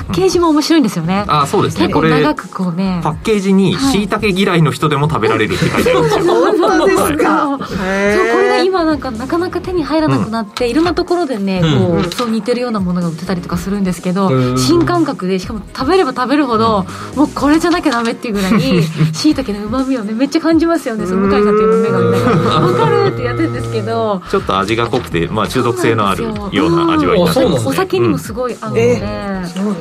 [0.00, 1.24] ッケージも面白いんですよね。
[1.26, 1.88] あそうですね。
[1.88, 3.00] 結構長くこうね。
[3.02, 26.68] パッケージにしいたけ嫌いの人でも食べられるって書いてあるんですよ、本当ですか、そうこれが今なんかなかなか手に入らなくなって、うん、いろんなところでね、こうそう似てるようなものが売ってたりとかするんですけど、新感覚でしかも食べれば食べるほど、もうこれじゃなきゃダメっていうぐらいしいたけのうまみをねめっちゃ感じますよねその向井さんっていう目が見ながら分かるってやってるんですけどちょっと味が濃くて、まあ、中毒性のあるよ。
[26.68, 29.00] うな味わいになってます、ね、お酒にもすごい合うので、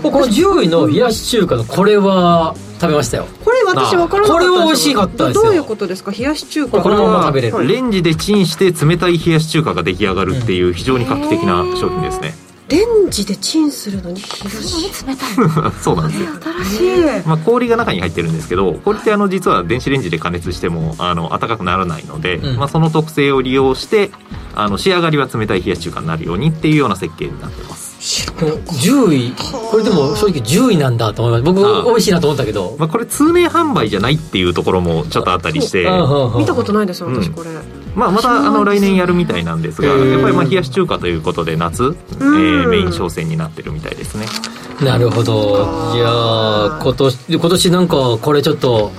[0.04, 3.28] この10位の冷やし中華のこれは食べましたよ。
[3.44, 5.44] これ私分からなかったこれは美味しかったですよ。
[5.44, 6.12] どういうことですか？
[6.12, 6.82] 冷やし中華。
[6.82, 12.34] このまま食べれる、レンジでチンして冷たい冷やし中華が出来上がるっていう非常に画期的な商品ですね、
[12.70, 14.22] レンジでチンするのに？
[14.22, 14.28] 冷
[15.08, 15.72] 冷たい。
[15.82, 16.22] そうなんです。
[16.22, 16.30] よ
[16.66, 24.12] 新しい、まあ、氷が中に入ってるんですけどこれってあの実は電子レンジで加熱してもあの温かくならないので、うん、まあ、その特性を利用して
[24.56, 29.34] あの仕上がりは冷たい冷やし中華になるようにっていうような設計になってます10位。
[29.72, 31.54] これでも正直10位なんだと思います。
[31.54, 35.84] 僕美味しいなと思ったけど、まあ、これ通年販売じゃないっていうところもちょっとあったりして。
[36.38, 44.28] 見たことないです私これ、うんまあ、またあの来年やるみたいなんですがやっぱりまあ冷やし中華ということで夏、えー、メイン商戦になってるみたいですね。
[44.86, 45.96] なるほど。
[45.96, 48.92] いや今年今年なんかこれちょっと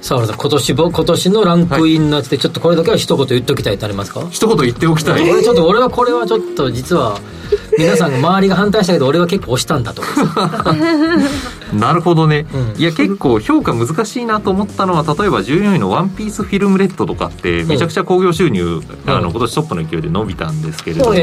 [0.00, 4.26] さあ今年今年のランクインになってちょっとこれだけは一言言っておきたいってありますか？
[4.30, 5.30] 一言言っておきたい。
[5.30, 7.20] 俺ちょっと俺はこれはちょっと実は
[7.78, 10.10] 皆さんが周りが反対したけど俺は結構押したんだと思
[11.78, 21.14] なるほどね、うん、いや結構評価難しいなと思ったのは例えば14位の「ワンピースフィルムレッドとかってめちゃくちゃ興行収入、うん、あの今年トップの勢いで伸びたんですけれども、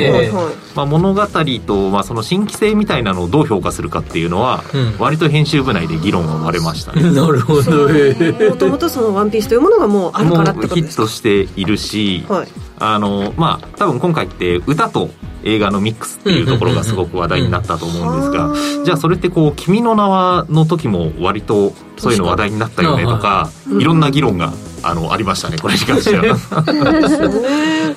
[0.75, 1.27] まあ、物語
[1.65, 7.03] と、まあ、その新規性みたいなのをどう評価するかっていうのは、うん、割と編集部内で議論が割れましたね。
[7.11, 11.03] なるほどもともとその「ワンピースというものがもうあるからってことですか？
[11.03, 12.47] ヒットしているし、はい、
[12.79, 15.09] あのまあ多分今回って歌と
[15.43, 23.49] 映画のミックスっていうところがすごく話題になったと思うんですが、じゃあそれってこう「君の名は」の時も割とそういうの話題になったよねとか
[23.79, 24.51] いろんな議論が
[24.83, 26.23] あのありましたねこれに関しては。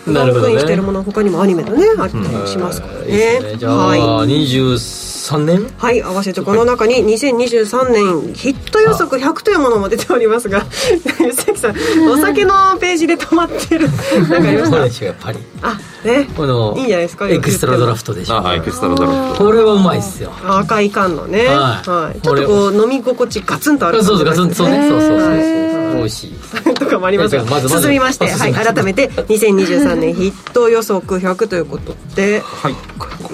[0.07, 3.41] なるほど、ね、してるもの他にもアニメのねあったりしますからね。
[3.41, 3.57] ね。
[3.59, 5.67] じゃあ、はい、23年？
[5.79, 10.63] はい合わせてこの中に2023年ヒット予測100というものも出ておりますが
[11.19, 11.75] 吉崎さん
[12.11, 13.89] お酒のページで止まってる。
[14.29, 15.05] なんかありました？
[15.07, 15.39] やっぱり。
[15.63, 16.29] あね。
[16.37, 18.47] このいいんじゃないですかエクストラドラフトでしょ。
[18.47, 19.45] あエクストラドラフト。
[19.45, 20.33] これはうまいっすよ。
[20.47, 24.89] 赤い缶のね、はい、はい、ちょっとこう飲み心地ガツンとあるそうそうガツンとね。
[24.89, 26.75] そうそうそうそう美味しい。
[26.75, 32.75] とかもありますがまず進みまして、はい、改めて2023年ヒット予測100ということで、はい、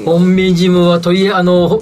[0.05, 1.81] コンビニジムはといえあの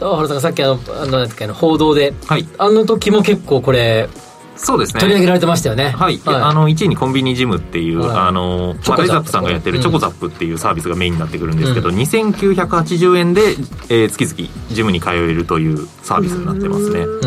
[0.00, 4.08] 原さんさっきあのあのなん報道で、はい、あの時も結構これ
[4.58, 5.00] そうですね。
[5.00, 5.90] 取り上げられてましたよね。
[5.90, 9.30] はい、はい、あの1位にコンビニジムっていう、はい、あのマライザップ。
[9.30, 13.42] さんがやってるチョコザップっていうサービスがメインになってくるんですけど、うん、2980円で、
[13.88, 17.20] えー、月々ジムに通えるというサービスになってますね、うん。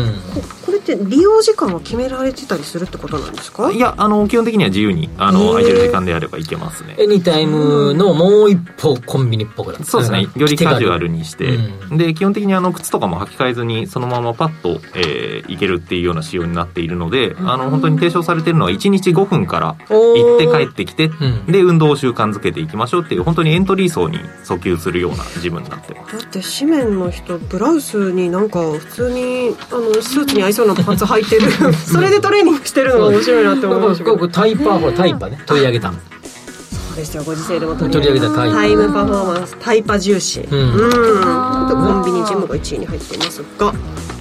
[0.66, 3.70] これって利用時間は決められてたりするってことなんですか？
[3.70, 6.96] いやあの基本的には自由にあの空いてる時間であればいけますね。
[6.98, 10.28] エニタイムのもう一歩コンビニっぽくなそうですね。
[10.36, 11.56] よりカジュアルにして、
[11.90, 21.10] うん、で基本的にあの靴とかも履き替えずにそのままパッと、えー、いけるっていうような仕様になっているので、あの本当に提唱されているのは1日5分から行って帰ってきて、
[21.46, 26.18] で運動を習慣づけていきましょうっていう本当にエントリー層に訴求するようなジムになってます。
[26.18, 31.50] だって紙面の人ブラウスになんか普通にあのスーツに合いそうなパンツ履いてる。
[31.74, 33.00] それでトレーニングしてるの。
[33.00, 35.40] が面白いなって思いましたけどタイパーほらタイパーね。
[35.46, 40.40] 取り上げたそうですよご時世でも取り上げたタイタイムパフォーマンスタイパ重視。
[40.40, 43.72] うん、うん、コンビニジムが1位に入っていますが。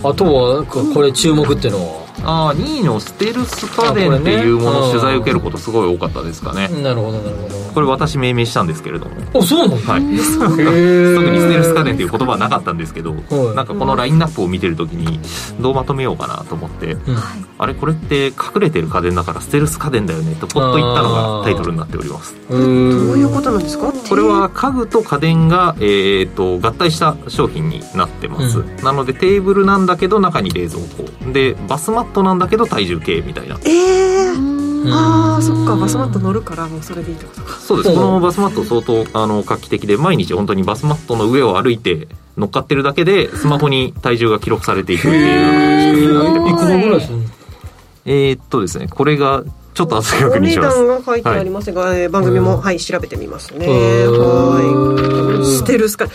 [0.04, 2.01] あとはこれ注目っていうのは？
[2.24, 6.68] あ2位のステルス家電っていうものを取材を受けることすごい多かったですかね。
[6.82, 7.56] なるほどなるほど。
[7.74, 9.12] これ私命名したんですけれども。
[9.34, 10.02] あそうなのはい。
[10.12, 13.14] 特にステルス家電っていう言葉はなかったんですけど、
[13.56, 15.20] なんかこのラインナップを見てる時に
[15.60, 17.00] どうまとめようかなと思って、うん、
[17.58, 22.36] あれこれって隠れてる家電だからステルス家電だよねとポッと言ったのがタイトルになっております。
[22.50, 23.92] どういうことなんですか？
[24.10, 31.32] これは家具と家電が、えーと、合体した商品になってます、うん、なのでテーブルなんだけど中に冷蔵庫。
[31.32, 33.58] でバスマットなんだけど体重計みたいな。
[33.66, 35.76] ええー、ああそっか。
[35.76, 37.42] バスマット乗るからもうそれでいいってこと。
[37.42, 37.96] かそうです。
[37.96, 42.08] このバスマット相当あの画期的で毎日本当にバスマットの上を歩いて
[42.38, 46.66] 乗っかってるだけで スマホに体重が記録されていくっていうような仕組みになってます。
[46.66, 47.18] いくらぐらいする
[48.06, 49.44] えー、っとですねこれが
[49.74, 50.78] ちょっと後で確認します。
[50.80, 53.68] お値段が書いてありますが、はい、番組も、はい、調べてみますね。
[53.68, 55.46] はい。
[55.46, 56.08] ステルスか？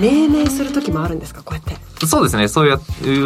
[0.00, 1.42] 命名する時もあるんですか？
[1.42, 1.62] こうやっ
[1.98, 2.06] て。
[2.06, 2.48] そうですね。
[2.48, 2.72] そうい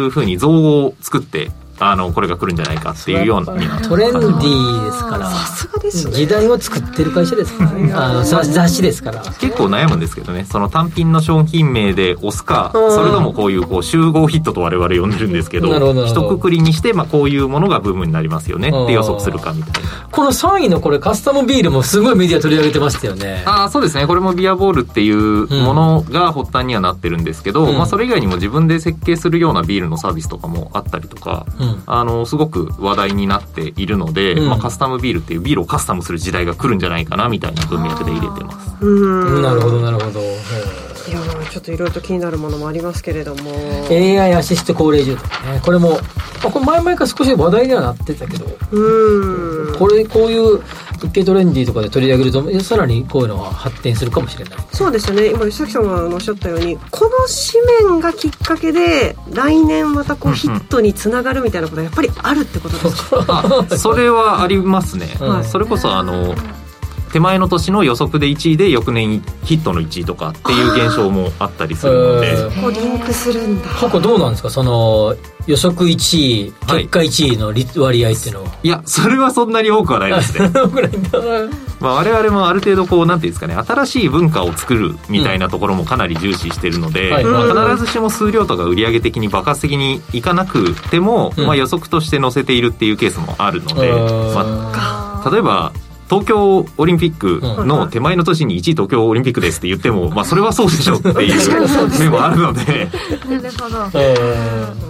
[0.05, 1.49] うふうに造語を作って
[1.79, 3.45] あのこれが来るんじゃないかっていうような。
[3.81, 5.29] トレンディーですから。
[5.29, 6.13] さすがですね。
[6.13, 7.71] 時代を作ってる会社ですから。
[7.73, 9.21] ねあの雑誌ですから。
[9.39, 10.45] 結構悩むんですけどね。
[10.45, 15.67] その単品の商品名で押すかそれともこういうこう集合ヒットと我々呼んでるんですけど
[16.05, 18.69] 一括りにして、まあ、こういうものがブームになりますよね。
[18.69, 19.89] って予測するかみたいな。
[20.11, 23.43] この3位のこれカスタムビールもすごいメディア取り上げてましたよね。
[23.45, 24.07] ああそうですね。
[24.07, 38.85] これもビアボールっていうものが発端にはなってるんですけど、うん、まあ、それ以外にも自分で設計するようなビールのサービスとかもあったりとか、うん、あのすごく話題になっているので、うん、まあ、カスタムビールっていうビールをカスタムする時代が来るんじゃないかなみたいな文脈で入れてます。
[38.85, 39.41] うん。
[39.41, 40.19] なるほどなるほど
[41.07, 43.51] いやちょっといろいろと気になるものもありますけれども。
[43.89, 45.61] AI アシスト高齢住宅ね。
[45.63, 45.99] これも
[46.43, 49.75] これ前々から少し話題にはなってたけどうん。
[49.77, 50.61] これこういう
[50.99, 54.59] 日経トレンディとかで取り上げるとさらにこういうのは発展するかもしれない。
[54.73, 55.27] そうですよね。
[55.27, 57.11] 今吉崎さんがおっしゃったようにこの
[57.81, 63.65] 紙面がきっかけで来年またこうヒットにつながるみたいなことはやっぱりあるってことですか？
[63.77, 66.35] それはありますね、はい、それこそあの
[67.17, 72.61] 手前の年の予測で1位で翌年ヒットの1位とかっていう現象もあったりするので。
[72.61, 73.67] こうリンクするんだ。
[73.69, 74.51] 過去どうなんですか？
[74.51, 75.15] その
[75.47, 77.47] 予測1位結果1位の
[77.81, 80.51] 割合っていうのは、はい、いやそれはそんなに多くはないですね。
[81.79, 94.43] まあ我々もある程度こうなんていうんですかね新しい文化を作るみたいなところもかなり重視してるので、うんまあ、必ずしも数量とか売上的に爆発的にいかなくても、うん、まあ、予測として載せているっていうケースもあるので、ま
[95.25, 95.71] あ、例えば
[96.09, 102.89] 東京オリンピックの手前の年に1位東京オリンピックですって言っても、まあ、それはそうでしょっていう面もあるので。
[103.29, 103.69] なるほ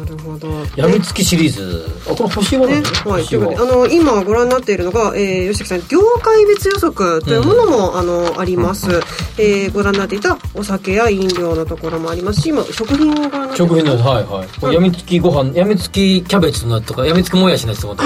[0.05, 0.47] ど、ほど。
[0.75, 1.97] やみつきシリーズ。
[2.09, 8.95] あこれ星はねはいということであの今ご覧になっているのが、えー、吉崎さん業界別予測というものも、うん、あのあります、うん、
[9.38, 14.23] えー、ご覧になっていたお酒や飲料のところもありますし今食品をご覧になって食品のはい
[14.63, 18.03] はい、やみつきご飯やみつきキャベツのとかやみつきもやしのやつとか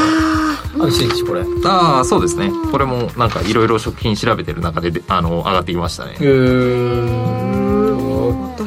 [0.79, 1.41] あるしこれ。
[1.65, 2.49] ああそうですね。
[2.71, 6.13] これもなんかいろいろ食品調べてる中であの上がってきましたね。
[6.13, 7.50] へ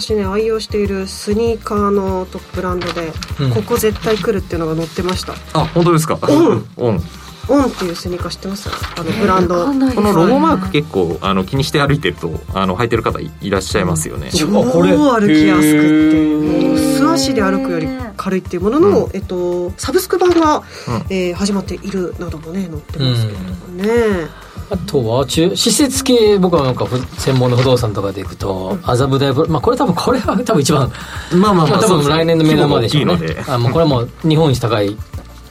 [0.01, 5.34] 私ね愛用しているスニーカーのブランドで、うん、ここ絶対来るっていうのが載ってました。
[5.53, 6.18] あ本当ですか？
[6.28, 6.66] うん。
[6.76, 7.01] うん
[7.49, 8.68] オンっていうスニーカー知ってます？
[8.68, 16.95] あのブランド、このロゴマーク結構あの気にして歩いてるとあの履いてる方いらっしゃいますよね、超歩きやすくって。
[16.99, 20.62] 素足で歩くより軽いっていうものの、うん、えっと、サブスク版が、うん、
[21.11, 23.38] えー、始まっているなどもね載ってますけど
[23.72, 24.28] ね、
[24.70, 26.86] あとは中施設系僕はなんか
[27.18, 30.90] 専門の不動産とかでいくと麻布台まあこれ多分これは多分一番
[31.32, 33.16] まあまあまあ、多分来年の目玉でしょうね。
[33.47, 34.97] あもうこれはもう日本一高い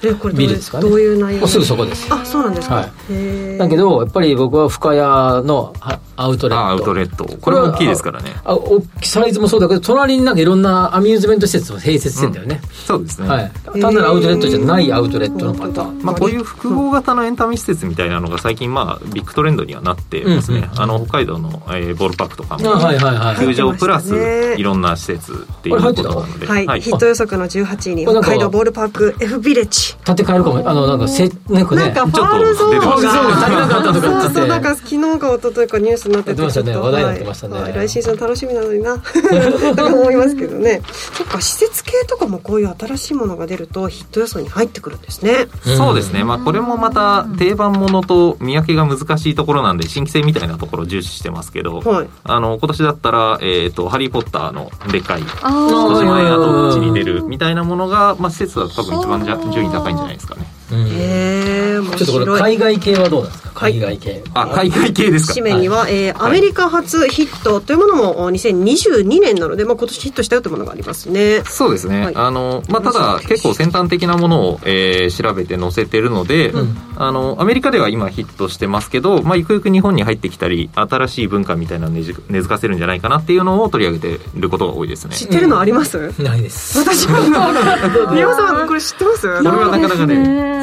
[0.03, 0.89] えこれビルですかね。
[0.89, 1.47] どういう内容？
[1.47, 2.07] すぐそこです。
[2.13, 4.99] あそうなんですか、はい、だけどやっぱり僕は深谷
[5.47, 5.73] の
[6.15, 6.65] アウトレット。
[6.67, 7.25] アウトレット。
[7.25, 8.31] これは大きいですからね。
[8.43, 30.69] あ大きサイズもそうだけど隣になんかいろんなアミューズメント施設を併設してんだよね、うん、そうですね、はい、単なるアウトレットじゃないアウトレットのパターン、まあ、こういう複合型のエンタメ施設みたいなのが最近まあビッグトレンドにはなってますね、うんうん、あの北海道の、えー、ボールパークとかも、はいはいはい、球場プラスいろんな施設っていうことなので、はい、はい、ヒット予測の18位に北海道ボールパーク F ビレッジ建て替えるかも。
[30.69, 33.93] あのなんかせなんかねなんかファールゾーンが足りなかった。
[33.93, 34.47] とかそう。
[34.47, 36.75] なんか昨日か一昨日かニュースになっててましたね。
[36.75, 38.97] 話題になってましたね、はい、来シーズン楽しみなのにな。
[39.75, 40.81] と思いますけどね。
[41.13, 45.47] そっか施設系とかもこういう新しいものが出るとヒット予想に入ってくるんですね。
[45.77, 46.23] そうですね。
[46.23, 60.45] まあこれもまた定番ものと見分けが難しいところなんで新規性みたいなところを重視してますけど、はい、あの今年だったら、えーと「ハリー・ポッター」のでかい少し前やとうちに出るみたいなものが、まあ、施設は多分一番じゃ順位高いんじゃないですかね。
[60.75, 63.51] えちょっとこれ海外系はどうなんですか？
[63.53, 65.33] 海外系、あ海外系ですか？
[65.35, 71.43] 紙面には、えー、アメリカ初ヒットというものも2022年なので、まあ、今年ヒットしたよというものがありますね。
[71.45, 82.17] そうですね、はい、あのまあ、ただ結構先端的なものを、えー、調べて載せてるので、うん、あのアメリカでは今ヒットしてますけど、まあ、ゆくゆく日本に入ってきたり新しい文化みたいなのを根付
[82.47, 85.15] かせるんじゃないかなっていうのを取り上げてることが多いですね。
[85.15, 86.79] 知ってるのあります、うん、ないです。
[86.79, 87.19] 私は
[88.13, 89.21] 宮本さんこれ知ってます？
[89.21, 90.62] これはなかなかね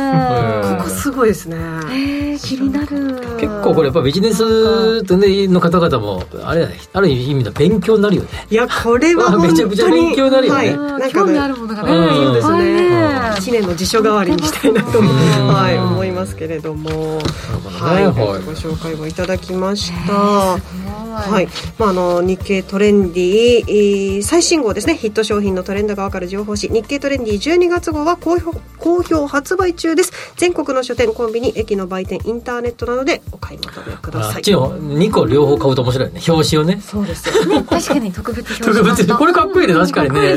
[0.79, 1.57] ここすごいですね。
[1.91, 2.87] え気になる。
[3.39, 8.29] 結構これやっぱビジネスの方々もあれある意味の勉強になるよね。
[8.51, 11.11] いやこれは めちゃくちゃ勉強になるよね。
[11.13, 11.89] 興味あるものがね。
[12.23, 13.11] そうですね。
[13.37, 17.19] 1年の辞書代わりにしたいなと、はい、思いますけれども、
[17.65, 20.59] はい、ご紹介をいただきました。
[21.21, 21.49] はい、
[21.79, 24.97] まあ、あの日経トレンディ最新号ですね。
[24.97, 26.69] ヒット商品のトレンドがわかる情報誌。
[26.69, 30.13] 日経トレンディ12月号は好評好評発売中です。
[30.37, 34.35] 全国の書店コンビニ駅の売店インターネットなどでお買い求めください。
[34.37, 36.21] あっちを2個両方買うと面白いね。
[36.29, 36.81] 表紙をね。
[36.81, 37.65] そうですよね。
[37.69, 39.15] 確かに特別表紙特別。
[39.15, 39.75] これかっこいいね。
[39.75, 40.37] 確かにね。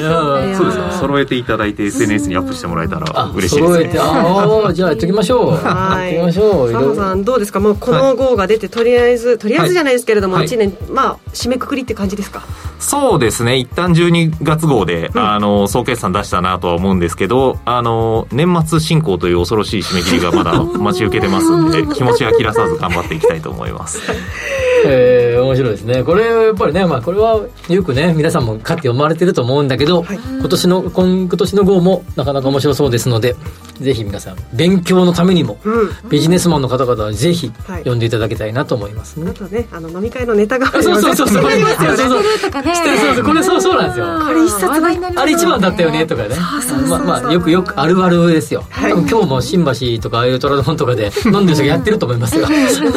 [0.58, 4.00] そうです揃えていただいて SNS にアップしてもらえたら嬉しいですね。
[4.00, 5.52] ああ じゃあやっておきましょう。
[5.52, 6.08] はい。
[6.08, 6.72] やってみましょう。
[6.72, 7.60] 佐野さんどうですか？
[7.60, 12.44] もうこの号が出てとりあえずとりあえずじゃないですけれども1年まあ締めくくりって感じですか？
[12.80, 13.58] そうですね。
[13.58, 24.00] 一旦12月号で、うん、あの総決算出したなとは思うんですけどあの年末進行という恐ろしい締め切りがまだ 待ち受けてますんで気持ちは切らさず頑張っていきたいと思います。
[24.86, 26.04] えー、面白いですね。
[26.04, 33.36] これやっぱりね、まあ、これはよくね皆さんも買って読まれてると思うんだけど、はい、今年の今年の号もなかなか面白そうですので
[33.82, 41.44] ぜひ皆さん勉強のためにも、うん、ビジネスマンの方々はぜひ読んでいただきたいなと思いますね、ね、はい、あとねあの飲み会のネタがそうそうそうそう。
[41.44, 42.08] そうそう
[43.16, 44.28] そうこれそうそうなんですよ。
[44.28, 44.66] あれ一冊
[45.16, 46.36] あれ一番だったよねとかね。
[46.88, 52.48] まあまあよくよくあるあるですよ、はい、今日も新橋とかああいう虎ノ門とかで飲んでる人がやってると思いますが。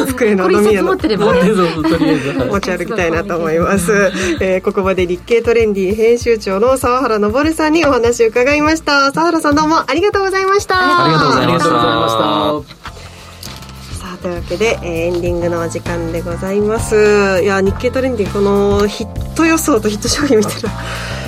[0.07, 3.91] 机の飲み屋の持ち歩きたいなと思います、
[4.41, 9.11] えー、ここまで日経トレンディ編集長の沢原昇さんにお話を伺いました。
[9.11, 10.76] 沢原さんどうもありがとうございました。
[10.79, 11.69] ありがとうございました。
[13.97, 17.41] さあというわけで、えー、エンディングのお時間でございます。
[17.43, 20.69] いや日経トレンディこのヒット予想とヒット商品見てる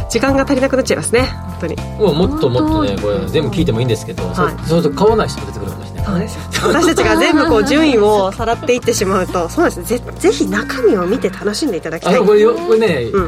[0.09, 1.21] 時間が足りなくなっちゃいますね。
[1.21, 1.75] 本当に。
[1.97, 6.05] もうもっともっとねこれ全部聞いてもいいんですけど、はい、そうすると買わない人出てくるかもしれない。
[6.05, 12.19] そうです私たちが全部こう順位をさらっていってしまうとそうですぜぜひ中身を見て楽しんでいただきたい。
[12.19, 13.21] これこれね、う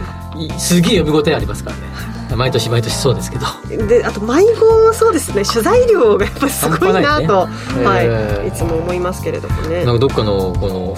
[0.48, 2.12] ん、すげえ読み応えありますからね。
[2.36, 3.46] 毎年毎年そうですけど。
[3.88, 5.44] であと迷子そうですね。
[5.44, 9.84] 取材量がやっぱりすごいなと、ねはい、いつも思いますけれどもね。
[9.86, 10.96] なんかどっかのこの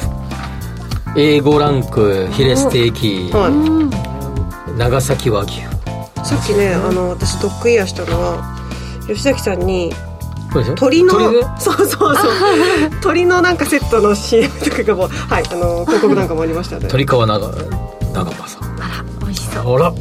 [1.15, 5.61] A5 ランクヒレステーキ、はい、長崎和牛
[6.23, 8.57] さっきねあの私ドッグイヤーしたのは
[9.07, 9.91] 吉崎さんに
[10.75, 11.13] 鳥の
[11.59, 12.15] そうそうそう。
[13.01, 16.87] 鳥のなんかセットの CM とかがもうはいあの広告なんかもありましたね。
[16.87, 17.47] 鳥川長
[18.13, 19.75] 長んあら美味しそう。
[19.75, 19.93] あら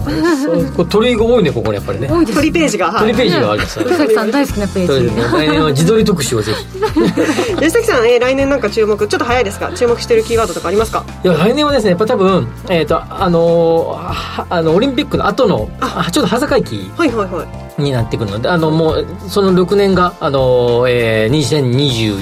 [0.00, 2.08] これ鳥が多いねここにやっぱりね。
[2.08, 6.64] 鳥ページが、鳥ページがあります吉崎さん大好きなページ、ね、来年は自撮り特集をぜひ。
[7.56, 9.70] 吉崎さん、えー、来年なんか注目ちょっと早いですか？
[9.74, 11.04] 注目してるキーワードとかありますか？
[11.24, 16.08] いや来年はですねやっぱ多分えっ、ー、とあのー、あのオリンピックの後のあ。
[16.10, 17.44] ちょっと羽坂駅はいはいは
[17.78, 17.82] い。
[17.82, 21.70] になってくるのであのもうその6年があの、えー、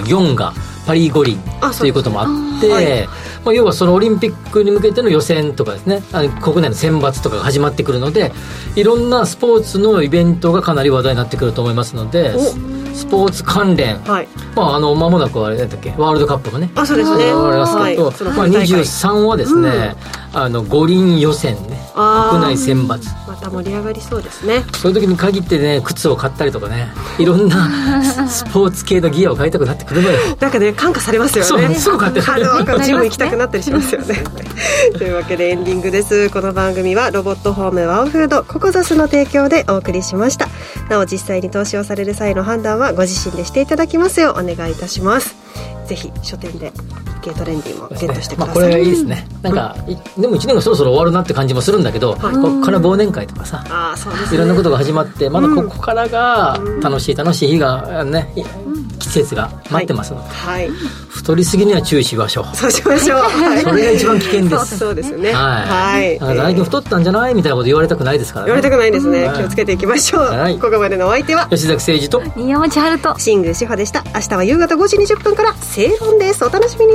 [0.05, 0.53] 2024が
[0.87, 1.39] パリ五輪
[1.79, 3.09] ということもあって、はい、
[3.45, 6.03] まあ、要はそのオリンピックに向けての予選とかですね。
[6.13, 8.33] あの国内の選抜とかが始まってくるので
[8.77, 12.39] いろんなスポーツのイベントがかなり話題になってくると思いますので
[12.95, 15.91] スポーツ関連、はい、まああの間もなくあれだっけ？
[15.97, 16.71] ワールドカップがね。
[16.75, 17.25] あそうですね。
[17.25, 21.79] ありますけど、はい、まあ、23はですね、うん、あの五輪予選ね。
[21.95, 22.99] 国内選抜。
[23.27, 24.65] また盛り上がりそうですね。
[24.75, 26.89] そういう時に限ってね靴を買ったりとかね。
[27.19, 30.19] いろんな スポーツ系のギアを買いたくなってくるのよ。
[30.39, 31.75] なんかね感化されますよね。
[31.75, 32.21] すぐ買って
[32.85, 34.23] ジム行きたくなったりしますよね。
[34.97, 36.31] というわけでエンディングです。
[36.31, 40.49] この番組はロボットホームワオフードココザスの提供でお送りしました。
[40.89, 45.38] なお実際に投資をされる際の判断はご自身でしていただきますようお願いいたします
[45.89, 46.71] ぜひ書店で
[47.23, 49.27] 日経トレンディもゲットしてください、ねまあ、これいいですね。
[49.41, 49.75] なんか、
[50.17, 58.31] うん、でも1年がそろそろ終わるなって感じもするんだけど、はい、ここから忘年会とかさあそうです、ね、いろんなことが始まってまだここからが楽しい楽しい日がね、
[59.09, 60.69] 季節が待ってますので、はい、
[61.09, 62.57] 太りすぎには注意しましょう。
[62.57, 64.79] そうしましょう、はい、それが一番危険です。
[64.79, 65.33] そうですね。
[65.33, 67.35] はい、はい、来年太ったんじゃない？
[67.35, 71.49] みたいなこと言われたくないですから、ね、言われたくないですね、気をつけていきましょう、はい、ここまでのお相手は？
[71.49, 73.19] 吉崎誠二と宮本春と。
[73.19, 74.05] 新宮志保でした。
[74.15, 76.45] 明日は夕方5時20分から正論です。
[76.45, 76.93] お楽しみに